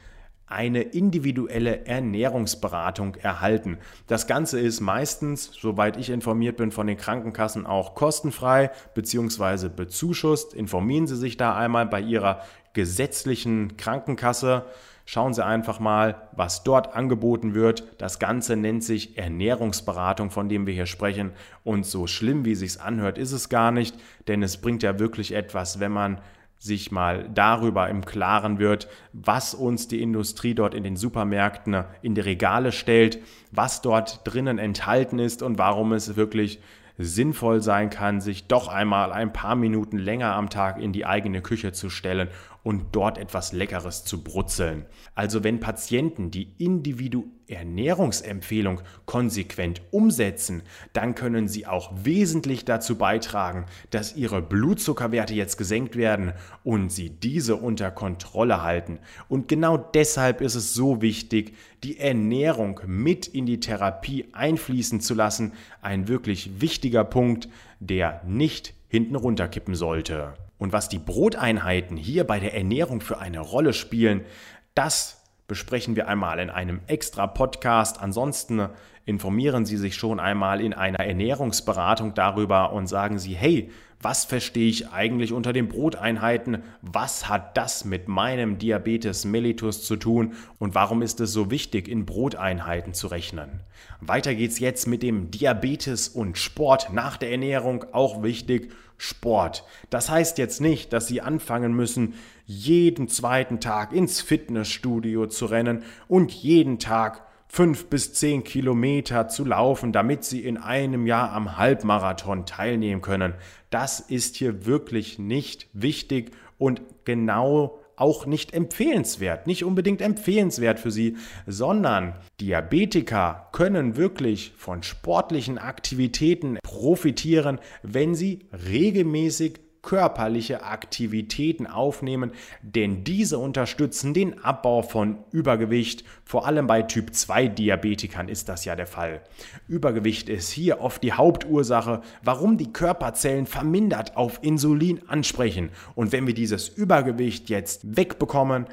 eine 0.50 0.82
individuelle 0.82 1.86
Ernährungsberatung 1.86 3.14
erhalten. 3.16 3.78
Das 4.06 4.26
Ganze 4.26 4.60
ist 4.60 4.80
meistens, 4.80 5.50
soweit 5.52 5.96
ich 5.96 6.10
informiert 6.10 6.56
bin, 6.56 6.72
von 6.72 6.86
den 6.86 6.96
Krankenkassen 6.96 7.66
auch 7.66 7.94
kostenfrei 7.94 8.70
bzw. 8.94 9.68
bezuschusst. 9.68 10.54
Informieren 10.54 11.06
Sie 11.06 11.16
sich 11.16 11.36
da 11.36 11.56
einmal 11.56 11.86
bei 11.86 12.00
Ihrer 12.00 12.40
gesetzlichen 12.72 13.76
Krankenkasse. 13.76 14.64
Schauen 15.06 15.34
Sie 15.34 15.44
einfach 15.44 15.80
mal, 15.80 16.28
was 16.32 16.62
dort 16.62 16.94
angeboten 16.94 17.54
wird. 17.54 17.84
Das 17.98 18.18
Ganze 18.18 18.56
nennt 18.56 18.84
sich 18.84 19.18
Ernährungsberatung, 19.18 20.30
von 20.30 20.48
dem 20.48 20.66
wir 20.66 20.74
hier 20.74 20.86
sprechen. 20.86 21.32
Und 21.64 21.84
so 21.84 22.06
schlimm, 22.06 22.44
wie 22.44 22.54
sich's 22.54 22.76
anhört, 22.76 23.18
ist 23.18 23.32
es 23.32 23.48
gar 23.48 23.72
nicht, 23.72 23.96
denn 24.28 24.42
es 24.42 24.58
bringt 24.58 24.82
ja 24.82 24.98
wirklich 24.98 25.32
etwas, 25.32 25.80
wenn 25.80 25.92
man 25.92 26.20
sich 26.60 26.92
mal 26.92 27.28
darüber 27.34 27.88
im 27.88 28.04
Klaren 28.04 28.58
wird, 28.58 28.86
was 29.14 29.54
uns 29.54 29.88
die 29.88 30.02
Industrie 30.02 30.54
dort 30.54 30.74
in 30.74 30.84
den 30.84 30.94
Supermärkten 30.94 31.84
in 32.02 32.14
die 32.14 32.20
Regale 32.20 32.70
stellt, 32.70 33.18
was 33.50 33.80
dort 33.80 34.20
drinnen 34.24 34.58
enthalten 34.58 35.18
ist 35.18 35.42
und 35.42 35.56
warum 35.58 35.94
es 35.94 36.16
wirklich 36.16 36.60
sinnvoll 36.98 37.62
sein 37.62 37.88
kann, 37.88 38.20
sich 38.20 38.46
doch 38.46 38.68
einmal 38.68 39.10
ein 39.10 39.32
paar 39.32 39.56
Minuten 39.56 39.96
länger 39.96 40.34
am 40.34 40.50
Tag 40.50 40.78
in 40.78 40.92
die 40.92 41.06
eigene 41.06 41.40
Küche 41.40 41.72
zu 41.72 41.88
stellen 41.88 42.28
und 42.62 42.86
dort 42.92 43.18
etwas 43.18 43.52
Leckeres 43.52 44.04
zu 44.04 44.22
brutzeln. 44.22 44.86
Also 45.14 45.44
wenn 45.44 45.60
Patienten 45.60 46.30
die 46.30 46.54
individuelle 46.58 47.30
Ernährungsempfehlung 47.50 48.80
konsequent 49.06 49.82
umsetzen, 49.90 50.62
dann 50.92 51.14
können 51.14 51.48
sie 51.48 51.66
auch 51.66 51.90
wesentlich 51.94 52.64
dazu 52.64 52.96
beitragen, 52.96 53.66
dass 53.90 54.16
ihre 54.16 54.40
Blutzuckerwerte 54.40 55.34
jetzt 55.34 55.56
gesenkt 55.56 55.96
werden 55.96 56.32
und 56.62 56.90
sie 56.90 57.10
diese 57.10 57.56
unter 57.56 57.90
Kontrolle 57.90 58.62
halten. 58.62 59.00
Und 59.28 59.48
genau 59.48 59.76
deshalb 59.76 60.40
ist 60.40 60.54
es 60.54 60.74
so 60.74 61.02
wichtig, 61.02 61.54
die 61.82 61.98
Ernährung 61.98 62.80
mit 62.86 63.26
in 63.26 63.46
die 63.46 63.60
Therapie 63.60 64.26
einfließen 64.32 65.00
zu 65.00 65.14
lassen. 65.14 65.52
Ein 65.82 66.08
wirklich 66.08 66.60
wichtiger 66.60 67.04
Punkt, 67.04 67.48
der 67.80 68.22
nicht 68.26 68.74
hinten 68.88 69.16
runterkippen 69.16 69.74
sollte. 69.74 70.34
Und 70.60 70.74
was 70.74 70.90
die 70.90 70.98
Broteinheiten 70.98 71.96
hier 71.96 72.24
bei 72.24 72.38
der 72.38 72.54
Ernährung 72.54 73.00
für 73.00 73.18
eine 73.18 73.40
Rolle 73.40 73.72
spielen, 73.72 74.26
das 74.74 75.24
besprechen 75.48 75.96
wir 75.96 76.06
einmal 76.06 76.38
in 76.38 76.50
einem 76.50 76.82
extra 76.86 77.26
Podcast. 77.26 77.98
Ansonsten 77.98 78.68
informieren 79.10 79.66
Sie 79.66 79.76
sich 79.76 79.96
schon 79.96 80.18
einmal 80.18 80.60
in 80.60 80.72
einer 80.72 81.00
Ernährungsberatung 81.00 82.14
darüber 82.14 82.72
und 82.72 82.86
sagen 82.86 83.18
Sie, 83.18 83.34
hey, 83.34 83.68
was 84.00 84.24
verstehe 84.24 84.70
ich 84.70 84.88
eigentlich 84.92 85.32
unter 85.32 85.52
den 85.52 85.68
Broteinheiten? 85.68 86.62
Was 86.80 87.28
hat 87.28 87.58
das 87.58 87.84
mit 87.84 88.08
meinem 88.08 88.56
Diabetes 88.56 89.26
mellitus 89.26 89.84
zu 89.84 89.96
tun? 89.96 90.32
Und 90.58 90.74
warum 90.74 91.02
ist 91.02 91.20
es 91.20 91.34
so 91.34 91.50
wichtig, 91.50 91.86
in 91.86 92.06
Broteinheiten 92.06 92.94
zu 92.94 93.08
rechnen? 93.08 93.60
Weiter 94.00 94.34
geht's 94.34 94.58
jetzt 94.58 94.86
mit 94.86 95.02
dem 95.02 95.30
Diabetes 95.30 96.08
und 96.08 96.38
Sport 96.38 96.94
nach 96.94 97.18
der 97.18 97.30
Ernährung. 97.32 97.84
Auch 97.92 98.22
wichtig, 98.22 98.72
Sport. 98.96 99.64
Das 99.90 100.08
heißt 100.08 100.38
jetzt 100.38 100.62
nicht, 100.62 100.94
dass 100.94 101.06
Sie 101.06 101.20
anfangen 101.20 101.74
müssen, 101.74 102.14
jeden 102.46 103.08
zweiten 103.08 103.60
Tag 103.60 103.92
ins 103.92 104.22
Fitnessstudio 104.22 105.26
zu 105.26 105.46
rennen 105.46 105.82
und 106.08 106.32
jeden 106.32 106.78
Tag 106.78 107.22
fünf 107.52 107.86
bis 107.86 108.14
zehn 108.14 108.44
Kilometer 108.44 109.26
zu 109.26 109.44
laufen, 109.44 109.92
damit 109.92 110.22
sie 110.24 110.44
in 110.44 110.56
einem 110.56 111.06
Jahr 111.08 111.32
am 111.32 111.56
Halbmarathon 111.56 112.46
teilnehmen 112.46 113.02
können. 113.02 113.34
Das 113.70 113.98
ist 113.98 114.36
hier 114.36 114.66
wirklich 114.66 115.18
nicht 115.18 115.66
wichtig 115.72 116.30
und 116.58 116.80
genau 117.04 117.80
auch 117.96 118.24
nicht 118.24 118.54
empfehlenswert, 118.54 119.48
nicht 119.48 119.64
unbedingt 119.64 120.00
empfehlenswert 120.00 120.78
für 120.78 120.92
sie, 120.92 121.16
sondern 121.46 122.14
Diabetiker 122.40 123.48
können 123.52 123.96
wirklich 123.96 124.52
von 124.56 124.84
sportlichen 124.84 125.58
Aktivitäten 125.58 126.58
profitieren, 126.62 127.58
wenn 127.82 128.14
sie 128.14 128.46
regelmäßig 128.70 129.60
körperliche 129.82 130.62
Aktivitäten 130.62 131.66
aufnehmen, 131.66 132.32
denn 132.62 133.04
diese 133.04 133.38
unterstützen 133.38 134.14
den 134.14 134.42
Abbau 134.44 134.82
von 134.82 135.18
Übergewicht. 135.32 136.04
Vor 136.24 136.46
allem 136.46 136.66
bei 136.66 136.82
Typ 136.82 137.14
2 137.14 137.48
Diabetikern 137.48 138.28
ist 138.28 138.48
das 138.48 138.64
ja 138.64 138.76
der 138.76 138.86
Fall. 138.86 139.22
Übergewicht 139.68 140.28
ist 140.28 140.50
hier 140.50 140.80
oft 140.80 141.02
die 141.02 141.12
Hauptursache, 141.12 142.02
warum 142.22 142.58
die 142.58 142.72
Körperzellen 142.72 143.46
vermindert 143.46 144.16
auf 144.16 144.40
Insulin 144.42 145.00
ansprechen. 145.08 145.70
Und 145.94 146.12
wenn 146.12 146.26
wir 146.26 146.34
dieses 146.34 146.68
Übergewicht 146.68 147.48
jetzt 147.48 147.96
wegbekommen, 147.96 148.66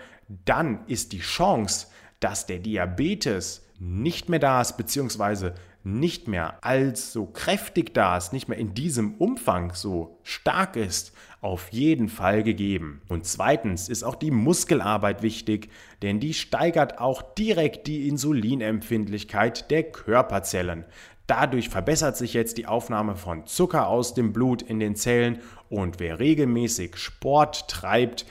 dann 0.46 0.80
ist 0.88 1.13
die 1.13 1.20
Chance, 1.20 1.88
dass 2.20 2.46
der 2.46 2.60
Diabetes 2.60 3.63
nicht 3.80 4.30
mehr 4.30 4.39
da 4.39 4.62
ist, 4.62 4.76
beziehungsweise 4.76 5.54
nicht 5.88 6.28
mehr 6.28 6.63
allzu 6.63 7.25
kräftig 7.25 7.94
da 7.94 8.17
ist, 8.17 8.33
nicht 8.33 8.50
mehr 8.50 8.58
in 8.58 8.73
diesem 8.73 9.15
Umfang 9.15 9.73
so 9.73 10.19
stark 10.23 10.75
ist, 10.75 11.13
auf 11.42 11.69
jeden 11.69 12.10
Fall 12.10 12.44
gegeben. 12.44 13.02
Und 13.08 13.25
zweitens 13.25 13.88
ist 13.88 14.04
auch 14.04 14.15
die 14.15 14.31
Muskelarbeit 14.31 15.21
wichtig, 15.21 15.69
denn 16.02 16.19
die 16.19 16.33
steigert 16.33 17.00
auch 17.00 17.21
direkt 17.21 17.88
die 17.88 18.08
Insulinempfindlichkeit 18.08 19.71
der 19.71 19.83
Körperzellen. 19.83 20.85
Dadurch 21.27 21.67
verbessert 21.67 22.15
sich 22.15 22.33
jetzt 22.33 22.58
die 22.58 22.67
Aufnahme 22.67 23.15
von 23.15 23.46
Zucker 23.46 23.88
aus 23.88 24.13
dem 24.13 24.31
Blut 24.31 24.62
in 24.62 24.79
den 24.79 24.96
Zellen 24.96 25.40
und 25.69 26.00
wer 26.00 26.19
regelmäßig 26.19 26.96
Sport 26.96 27.67
treibt, 27.67 28.25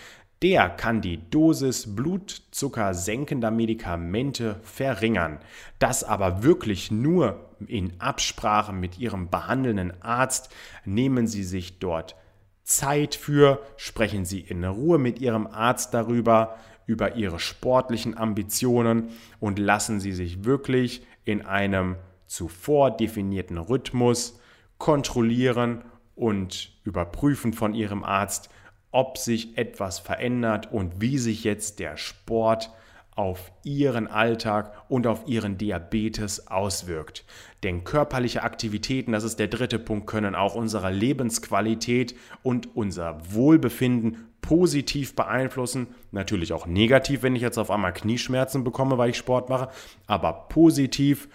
der 0.46 0.68
kann 0.68 1.00
die 1.00 1.28
Dosis 1.28 1.96
Blutzucker 1.96 2.94
senkender 2.94 3.50
Medikamente 3.50 4.60
verringern. 4.62 5.40
Das 5.80 6.04
aber 6.04 6.44
wirklich 6.44 6.92
nur 6.92 7.50
in 7.66 7.94
Absprache 7.98 8.72
mit 8.72 8.96
Ihrem 8.96 9.28
behandelnden 9.28 10.00
Arzt. 10.04 10.54
Nehmen 10.84 11.26
Sie 11.26 11.42
sich 11.42 11.80
dort 11.80 12.14
Zeit 12.62 13.16
für, 13.16 13.60
sprechen 13.76 14.24
Sie 14.24 14.38
in 14.38 14.62
Ruhe 14.62 14.98
mit 14.98 15.18
Ihrem 15.18 15.48
Arzt 15.48 15.92
darüber, 15.94 16.54
über 16.86 17.16
Ihre 17.16 17.40
sportlichen 17.40 18.16
Ambitionen 18.16 19.08
und 19.40 19.58
lassen 19.58 19.98
Sie 19.98 20.12
sich 20.12 20.44
wirklich 20.44 21.04
in 21.24 21.44
einem 21.44 21.96
zuvor 22.28 22.92
definierten 22.92 23.58
Rhythmus 23.58 24.38
kontrollieren 24.78 25.82
und 26.14 26.70
überprüfen 26.84 27.52
von 27.52 27.74
Ihrem 27.74 28.04
Arzt, 28.04 28.48
ob 28.96 29.18
sich 29.18 29.58
etwas 29.58 29.98
verändert 29.98 30.72
und 30.72 31.02
wie 31.02 31.18
sich 31.18 31.44
jetzt 31.44 31.80
der 31.80 31.98
Sport 31.98 32.70
auf 33.14 33.52
Ihren 33.62 34.06
Alltag 34.06 34.72
und 34.88 35.06
auf 35.06 35.24
Ihren 35.26 35.58
Diabetes 35.58 36.48
auswirkt. 36.48 37.26
Denn 37.62 37.84
körperliche 37.84 38.42
Aktivitäten, 38.42 39.12
das 39.12 39.22
ist 39.22 39.38
der 39.38 39.48
dritte 39.48 39.78
Punkt, 39.78 40.06
können 40.06 40.34
auch 40.34 40.54
unsere 40.54 40.90
Lebensqualität 40.90 42.16
und 42.42 42.74
unser 42.74 43.18
Wohlbefinden 43.34 44.28
positiv 44.40 45.14
beeinflussen. 45.14 45.88
Natürlich 46.10 46.54
auch 46.54 46.64
negativ, 46.64 47.22
wenn 47.22 47.36
ich 47.36 47.42
jetzt 47.42 47.58
auf 47.58 47.70
einmal 47.70 47.92
Knieschmerzen 47.92 48.64
bekomme, 48.64 48.96
weil 48.96 49.10
ich 49.10 49.18
Sport 49.18 49.50
mache, 49.50 49.68
aber 50.06 50.46
positiv 50.48 51.28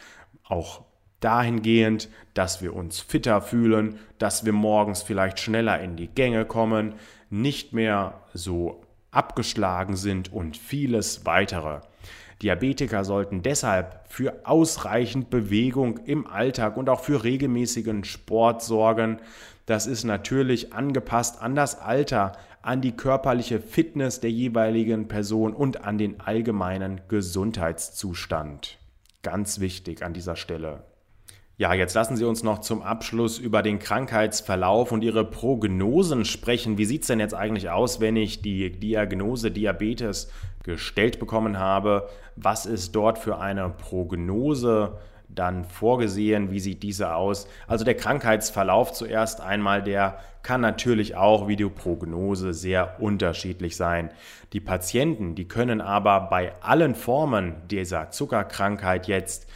auch 0.45 0.81
dahingehend, 1.19 2.09
dass 2.33 2.63
wir 2.63 2.75
uns 2.75 3.01
fitter 3.01 3.39
fühlen, 3.39 3.99
dass 4.17 4.45
wir 4.45 4.53
morgens 4.53 5.03
vielleicht 5.03 5.39
schneller 5.39 5.79
in 5.79 5.95
die 5.95 6.07
Gänge 6.07 6.45
kommen, 6.45 6.95
nicht 7.31 7.73
mehr 7.73 8.21
so 8.33 8.81
abgeschlagen 9.09 9.95
sind 9.95 10.31
und 10.31 10.57
vieles 10.57 11.25
weitere. 11.25 11.81
Diabetiker 12.41 13.05
sollten 13.05 13.43
deshalb 13.43 14.01
für 14.07 14.45
ausreichend 14.45 15.29
Bewegung 15.29 15.99
im 16.05 16.25
Alltag 16.27 16.75
und 16.75 16.89
auch 16.89 17.01
für 17.01 17.23
regelmäßigen 17.23 18.03
Sport 18.03 18.63
sorgen. 18.63 19.19
Das 19.65 19.85
ist 19.85 20.03
natürlich 20.03 20.73
angepasst 20.73 21.41
an 21.41 21.55
das 21.55 21.79
Alter, 21.79 22.33
an 22.63 22.81
die 22.81 22.93
körperliche 22.93 23.59
Fitness 23.59 24.19
der 24.19 24.31
jeweiligen 24.31 25.07
Person 25.07 25.53
und 25.53 25.83
an 25.83 25.97
den 25.97 26.19
allgemeinen 26.19 27.01
Gesundheitszustand. 27.07 28.77
Ganz 29.21 29.59
wichtig 29.59 30.03
an 30.03 30.13
dieser 30.13 30.35
Stelle. 30.35 30.83
Ja, 31.57 31.73
jetzt 31.73 31.93
lassen 31.93 32.17
Sie 32.17 32.25
uns 32.25 32.41
noch 32.41 32.59
zum 32.59 32.81
Abschluss 32.81 33.37
über 33.37 33.61
den 33.61 33.77
Krankheitsverlauf 33.77 34.91
und 34.91 35.03
Ihre 35.03 35.23
Prognosen 35.23 36.25
sprechen. 36.25 36.77
Wie 36.77 36.85
sieht 36.85 37.01
es 37.01 37.07
denn 37.07 37.19
jetzt 37.19 37.35
eigentlich 37.35 37.69
aus, 37.69 37.99
wenn 37.99 38.15
ich 38.15 38.41
die 38.41 38.71
Diagnose 38.71 39.51
Diabetes 39.51 40.31
gestellt 40.63 41.19
bekommen 41.19 41.59
habe? 41.59 42.09
Was 42.35 42.65
ist 42.65 42.95
dort 42.95 43.19
für 43.19 43.37
eine 43.37 43.69
Prognose 43.69 44.97
dann 45.27 45.65
vorgesehen? 45.65 46.51
Wie 46.51 46.59
sieht 46.59 46.81
diese 46.81 47.13
aus? 47.13 47.47
Also 47.67 47.85
der 47.85 47.95
Krankheitsverlauf 47.95 48.93
zuerst 48.93 49.41
einmal, 49.41 49.83
der 49.83 50.19
kann 50.43 50.61
natürlich 50.61 51.15
auch 51.15 51.47
wie 51.47 51.55
die 51.55 51.69
Prognose 51.69 52.53
sehr 52.53 52.99
unterschiedlich 52.99 53.75
sein. 53.75 54.09
Die 54.53 54.59
Patienten, 54.59 55.35
die 55.35 55.47
können 55.47 55.81
aber 55.81 56.21
bei 56.21 56.53
allen 56.61 56.95
Formen 56.95 57.55
dieser 57.69 58.09
Zuckerkrankheit 58.09 59.07
jetzt 59.07 59.47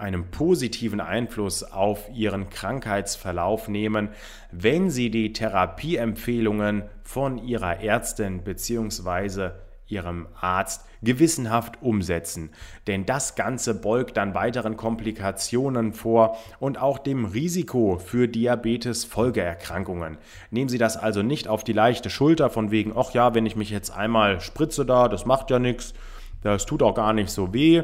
einen 0.00 0.30
positiven 0.30 1.00
Einfluss 1.00 1.62
auf 1.62 2.08
ihren 2.12 2.50
Krankheitsverlauf 2.50 3.68
nehmen, 3.68 4.08
wenn 4.50 4.90
sie 4.90 5.10
die 5.10 5.32
Therapieempfehlungen 5.32 6.84
von 7.02 7.38
ihrer 7.38 7.80
Ärztin 7.80 8.42
bzw. 8.42 9.50
ihrem 9.86 10.26
Arzt 10.40 10.86
gewissenhaft 11.02 11.82
umsetzen. 11.82 12.50
Denn 12.86 13.06
das 13.06 13.34
Ganze 13.34 13.74
beugt 13.74 14.16
dann 14.16 14.34
weiteren 14.34 14.76
Komplikationen 14.76 15.92
vor 15.92 16.36
und 16.58 16.80
auch 16.80 16.98
dem 16.98 17.24
Risiko 17.24 17.98
für 17.98 18.28
Diabetes-Folgeerkrankungen. 18.28 20.18
Nehmen 20.50 20.68
Sie 20.68 20.78
das 20.78 20.96
also 20.96 21.22
nicht 21.22 21.48
auf 21.48 21.64
die 21.64 21.72
leichte 21.72 22.10
Schulter 22.10 22.50
von 22.50 22.70
wegen, 22.70 22.92
ach 22.96 23.12
ja, 23.12 23.34
wenn 23.34 23.46
ich 23.46 23.56
mich 23.56 23.70
jetzt 23.70 23.90
einmal 23.90 24.40
spritze 24.40 24.84
da, 24.84 25.08
das 25.08 25.26
macht 25.26 25.50
ja 25.50 25.58
nichts, 25.58 25.94
das 26.42 26.66
tut 26.66 26.82
auch 26.82 26.94
gar 26.94 27.12
nicht 27.12 27.30
so 27.30 27.52
weh 27.52 27.82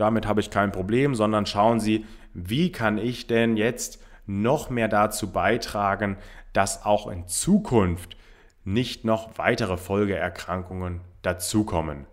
damit 0.00 0.26
habe 0.26 0.40
ich 0.40 0.50
kein 0.50 0.72
Problem, 0.72 1.14
sondern 1.14 1.46
schauen 1.46 1.80
Sie, 1.80 2.06
wie 2.34 2.72
kann 2.72 2.98
ich 2.98 3.26
denn 3.26 3.56
jetzt 3.56 4.02
noch 4.26 4.70
mehr 4.70 4.88
dazu 4.88 5.32
beitragen, 5.32 6.16
dass 6.52 6.84
auch 6.84 7.08
in 7.08 7.26
Zukunft 7.26 8.16
nicht 8.64 9.04
noch 9.04 9.38
weitere 9.38 9.76
Folgeerkrankungen 9.76 11.00
dazukommen. 11.22 12.06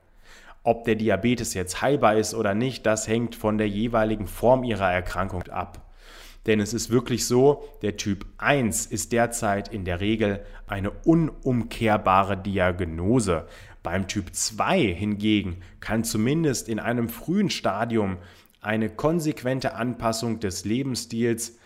Ob 0.63 0.83
der 0.85 0.95
Diabetes 0.95 1.53
jetzt 1.53 1.81
heilbar 1.81 2.15
ist 2.15 2.33
oder 2.33 2.53
nicht, 2.53 2.85
das 2.85 3.07
hängt 3.07 3.35
von 3.35 3.57
der 3.57 3.69
jeweiligen 3.69 4.27
Form 4.27 4.63
ihrer 4.63 4.91
Erkrankung 4.91 5.43
ab. 5.43 5.81
Denn 6.45 6.59
es 6.59 6.73
ist 6.73 6.89
wirklich 6.89 7.27
so, 7.27 7.63
der 7.81 7.97
Typ 7.97 8.25
1 8.38 8.85
ist 8.85 9.11
derzeit 9.11 9.67
in 9.67 9.85
der 9.85 9.99
Regel 9.99 10.45
eine 10.65 10.91
unumkehrbare 10.91 12.38
Diagnose. 12.38 13.45
Beim 13.88 14.09
Typ 14.09 14.35
2 14.35 14.81
hingegen 14.81 15.61
kann 15.79 16.03
zumindest 16.03 16.67
in 16.67 16.81
einem 16.81 17.07
frühen 17.07 17.49
Stadium 17.49 18.17
eine 18.59 18.89
konsequente 18.89 19.75
Anpassung 19.75 20.41
des 20.41 20.65
Lebensstils 20.65 21.57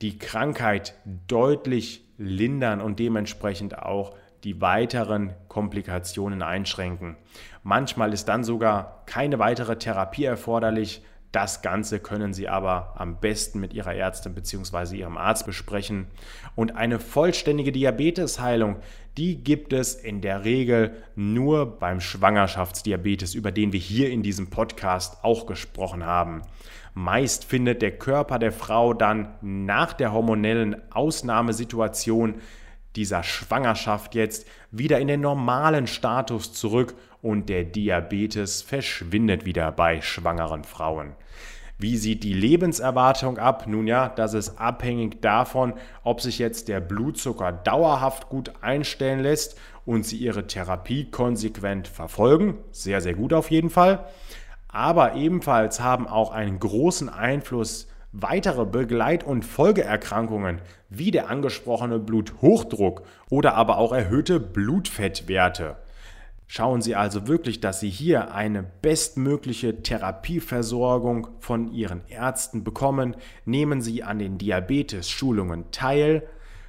die 0.00 0.16
Krankheit 0.16 0.94
deutlich 1.26 2.06
lindern 2.16 2.80
und 2.80 2.98
dementsprechend 2.98 3.78
auch 3.78 4.16
die 4.44 4.62
weiteren 4.62 5.34
Komplikationen 5.48 6.40
einschränken. 6.40 7.18
Manchmal 7.62 8.14
ist 8.14 8.28
dann 8.28 8.44
sogar 8.44 9.02
keine 9.04 9.38
weitere 9.38 9.76
Therapie 9.76 10.24
erforderlich, 10.24 11.02
das 11.32 11.60
Ganze 11.60 12.00
können 12.00 12.32
Sie 12.32 12.48
aber 12.48 12.94
am 12.96 13.20
besten 13.20 13.60
mit 13.60 13.74
Ihrer 13.74 13.94
Ärztin 13.94 14.34
bzw. 14.34 14.96
Ihrem 14.96 15.18
Arzt 15.18 15.44
besprechen. 15.44 16.06
Und 16.54 16.74
eine 16.74 16.98
vollständige 16.98 17.70
Diabetesheilung, 17.70 18.76
die 19.18 19.42
gibt 19.44 19.72
es 19.72 19.94
in 19.94 20.22
der 20.22 20.44
Regel 20.44 20.96
nur 21.16 21.78
beim 21.78 22.00
Schwangerschaftsdiabetes, 22.00 23.34
über 23.34 23.52
den 23.52 23.72
wir 23.72 23.80
hier 23.80 24.10
in 24.10 24.22
diesem 24.22 24.48
Podcast 24.48 25.22
auch 25.22 25.44
gesprochen 25.44 26.06
haben. 26.06 26.42
Meist 26.94 27.44
findet 27.44 27.82
der 27.82 27.98
Körper 27.98 28.38
der 28.38 28.52
Frau 28.52 28.94
dann 28.94 29.34
nach 29.42 29.92
der 29.92 30.12
hormonellen 30.12 30.76
Ausnahmesituation 30.90 32.36
dieser 32.96 33.22
Schwangerschaft 33.22 34.14
jetzt 34.14 34.46
wieder 34.70 34.98
in 34.98 35.08
den 35.08 35.20
normalen 35.20 35.86
Status 35.86 36.52
zurück 36.52 36.94
und 37.22 37.48
der 37.48 37.64
Diabetes 37.64 38.62
verschwindet 38.62 39.44
wieder 39.44 39.72
bei 39.72 40.00
schwangeren 40.00 40.64
Frauen. 40.64 41.14
Wie 41.80 41.96
sieht 41.96 42.24
die 42.24 42.34
Lebenserwartung 42.34 43.38
ab? 43.38 43.66
Nun 43.68 43.86
ja, 43.86 44.08
das 44.08 44.34
ist 44.34 44.58
abhängig 44.58 45.20
davon, 45.20 45.74
ob 46.02 46.20
sich 46.20 46.40
jetzt 46.40 46.66
der 46.66 46.80
Blutzucker 46.80 47.52
dauerhaft 47.52 48.28
gut 48.28 48.52
einstellen 48.62 49.20
lässt 49.20 49.56
und 49.86 50.04
Sie 50.04 50.16
Ihre 50.16 50.48
Therapie 50.48 51.08
konsequent 51.08 51.86
verfolgen. 51.86 52.58
Sehr, 52.72 53.00
sehr 53.00 53.14
gut 53.14 53.32
auf 53.32 53.50
jeden 53.52 53.70
Fall. 53.70 54.06
Aber 54.66 55.14
ebenfalls 55.14 55.80
haben 55.80 56.08
auch 56.08 56.32
einen 56.32 56.58
großen 56.58 57.08
Einfluss 57.08 57.86
weitere 58.12 58.64
Begleit- 58.64 59.24
und 59.24 59.44
Folgeerkrankungen 59.44 60.60
wie 60.88 61.10
der 61.10 61.30
angesprochene 61.30 61.98
Bluthochdruck 61.98 63.02
oder 63.30 63.54
aber 63.54 63.78
auch 63.78 63.92
erhöhte 63.92 64.40
Blutfettwerte. 64.40 65.76
Schauen 66.50 66.80
Sie 66.80 66.96
also 66.96 67.28
wirklich, 67.28 67.60
dass 67.60 67.80
Sie 67.80 67.90
hier 67.90 68.32
eine 68.34 68.62
bestmögliche 68.62 69.82
Therapieversorgung 69.82 71.28
von 71.40 71.70
Ihren 71.74 72.00
Ärzten 72.08 72.64
bekommen. 72.64 73.16
Nehmen 73.44 73.82
Sie 73.82 74.02
an 74.02 74.18
den 74.18 74.38
Diabetes-Schulungen 74.38 75.70
teil. 75.72 76.26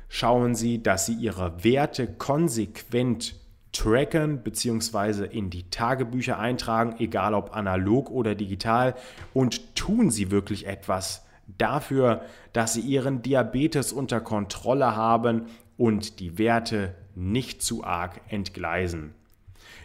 Schauen 0.09 0.53
Sie, 0.53 0.83
dass 0.83 1.05
Sie 1.05 1.13
Ihre 1.13 1.63
Werte 1.63 2.07
konsequent 2.07 3.35
tracken 3.71 4.43
bzw. 4.43 5.25
in 5.25 5.49
die 5.49 5.69
Tagebücher 5.69 6.37
eintragen, 6.37 6.95
egal 6.99 7.33
ob 7.33 7.55
analog 7.55 8.11
oder 8.11 8.35
digital. 8.35 8.95
Und 9.33 9.77
tun 9.77 10.11
Sie 10.11 10.29
wirklich 10.29 10.67
etwas 10.67 11.25
dafür, 11.57 12.23
dass 12.51 12.73
Sie 12.73 12.81
Ihren 12.81 13.21
Diabetes 13.21 13.93
unter 13.93 14.19
Kontrolle 14.19 14.97
haben 14.97 15.45
und 15.77 16.19
die 16.19 16.37
Werte 16.37 16.95
nicht 17.15 17.63
zu 17.63 17.85
arg 17.85 18.19
entgleisen. 18.27 19.13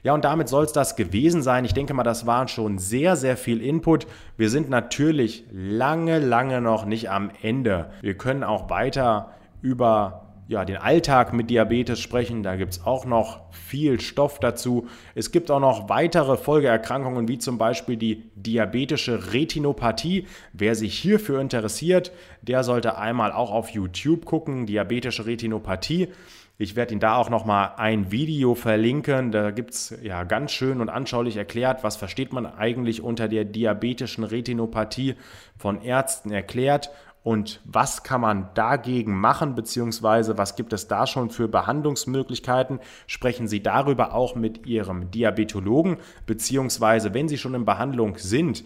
Ja, 0.05 0.13
und 0.13 0.25
damit 0.25 0.49
soll 0.49 0.65
es 0.65 0.73
das 0.73 0.97
gewesen 0.97 1.43
sein. 1.43 1.65
Ich 1.65 1.73
denke 1.73 1.95
mal, 1.95 2.03
das 2.03 2.27
waren 2.27 2.47
schon 2.47 2.77
sehr, 2.79 3.17
sehr 3.17 3.39
viel 3.39 3.63
Input. 3.63 4.07
Wir 4.37 4.51
sind 4.51 4.69
natürlich 4.69 5.45
lange, 5.51 6.19
lange 6.19 6.61
noch 6.61 6.85
nicht 6.85 7.11
am 7.11 7.31
Ende. 7.41 7.91
Wir 8.03 8.15
können 8.15 8.45
auch 8.45 8.69
weiter 8.69 9.31
über 9.63 10.21
ja, 10.47 10.67
den 10.67 10.77
Alltag 10.77 11.33
mit 11.33 11.49
Diabetes 11.49 12.01
sprechen. 12.01 12.43
Da 12.43 12.57
gibt 12.57 12.75
es 12.75 12.85
auch 12.85 13.07
noch 13.07 13.51
viel 13.51 13.99
Stoff 13.99 14.41
dazu. 14.41 14.89
Es 15.15 15.33
gibt 15.33 15.51
auch 15.51 15.59
noch 15.59 15.89
weitere 15.89 16.37
Folgeerkrankungen, 16.37 17.27
wie 17.27 17.39
zum 17.39 17.57
Beispiel 17.57 17.97
die 17.97 18.31
diabetische 18.35 19.33
Retinopathie. 19.33 20.27
Wer 20.53 20.75
sich 20.75 20.99
hierfür 20.99 21.41
interessiert, 21.41 22.13
der 22.43 22.63
sollte 22.63 22.99
einmal 22.99 23.33
auch 23.33 23.51
auf 23.51 23.71
YouTube 23.71 24.27
gucken, 24.27 24.67
diabetische 24.67 25.25
Retinopathie. 25.25 26.09
Ich 26.57 26.77
werde 26.77 26.93
Ihnen 26.93 27.01
da 27.01 27.17
auch 27.17 27.31
nochmal 27.31 27.73
ein 27.79 28.13
Video 28.13 28.55
verlinken. 28.55 29.33
Da 29.33 29.51
gibt 29.51 29.75
es 29.75 29.99
ja 30.03 30.23
ganz 30.23 30.53
schön 30.53 30.81
und 30.81 30.89
anschaulich 30.89 31.37
erklärt, 31.37 31.83
was 31.83 31.97
versteht 31.97 32.33
man 32.33 32.47
eigentlich 32.47 33.03
unter 33.03 33.27
der 33.27 33.45
diabetischen 33.45 34.23
Retinopathie 34.23 35.17
von 35.59 35.83
Ärzten 35.83 36.31
erklärt 36.31 36.91
und 37.25 37.63
was 37.65 38.03
kann 38.03 38.21
man 38.21 38.51
dagegen 38.53 39.19
machen, 39.19 39.55
beziehungsweise 39.55 40.37
was 40.37 40.57
gibt 40.57 40.75
es 40.75 40.89
da 40.89 41.07
schon 41.07 41.31
für 41.31 41.49
Behandlungsmöglichkeiten? 41.49 42.81
Sprechen 43.07 43.49
Sie 43.49 43.63
darüber 43.63 44.13
auch 44.13 44.37
mit 44.37 44.67
Ihrem 44.67 45.11
Diabetologen, 45.11 45.97
beziehungsweise 46.27 47.15
wenn 47.15 47.29
Sie 47.29 47.39
schon 47.39 47.55
in 47.55 47.65
Behandlung 47.65 48.19
sind, 48.19 48.63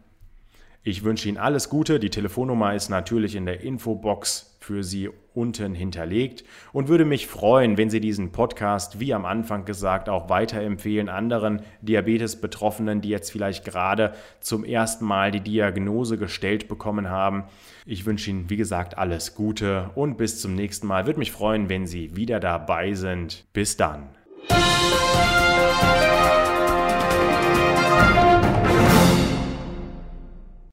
Ich 0.84 1.04
wünsche 1.04 1.28
Ihnen 1.28 1.40
alles 1.40 1.70
Gute. 1.70 2.00
Die 2.00 2.12
Telefonnummer 2.12 2.76
ist 2.76 2.90
natürlich 2.90 3.36
in 3.36 3.48
der 3.48 3.62
Infobox 3.62 4.56
für 4.60 4.84
Sie 4.84 5.10
unten 5.36 5.74
hinterlegt 5.74 6.44
und 6.74 6.88
würde 6.88 7.06
mich 7.06 7.28
freuen, 7.28 7.78
wenn 7.78 7.90
Sie 7.90 8.00
diesen 8.00 8.32
Podcast, 8.32 9.00
wie 9.00 9.14
am 9.14 9.26
Anfang 9.26 9.66
gesagt, 9.66 10.10
auch 10.10 10.30
weiterempfehlen 10.30 11.10
anderen 11.10 11.62
Diabetes-Betroffenen, 11.82 13.02
die 13.02 13.10
jetzt 13.10 13.32
vielleicht 13.32 13.66
gerade 13.66 14.14
zum 14.40 14.64
ersten 14.64 15.06
Mal 15.06 15.32
die 15.32 15.42
Diagnose 15.42 16.18
gestellt 16.18 16.68
bekommen 16.68 17.10
haben. 17.10 17.46
Ich 17.86 18.06
wünsche 18.06 18.30
Ihnen, 18.30 18.50
wie 18.50 18.58
gesagt, 18.58 18.98
alles 18.98 19.36
Gute 19.36 19.92
und 19.96 20.18
bis 20.18 20.42
zum 20.42 20.56
nächsten 20.56 20.88
Mal. 20.88 21.06
Würde 21.06 21.20
mich 21.20 21.32
freuen, 21.32 21.70
wenn 21.70 21.86
Sie 21.86 22.16
wieder 22.16 22.40
dabei 22.40 22.94
sind. 22.94 23.46
Bis 23.54 23.78
dann. 23.78 24.10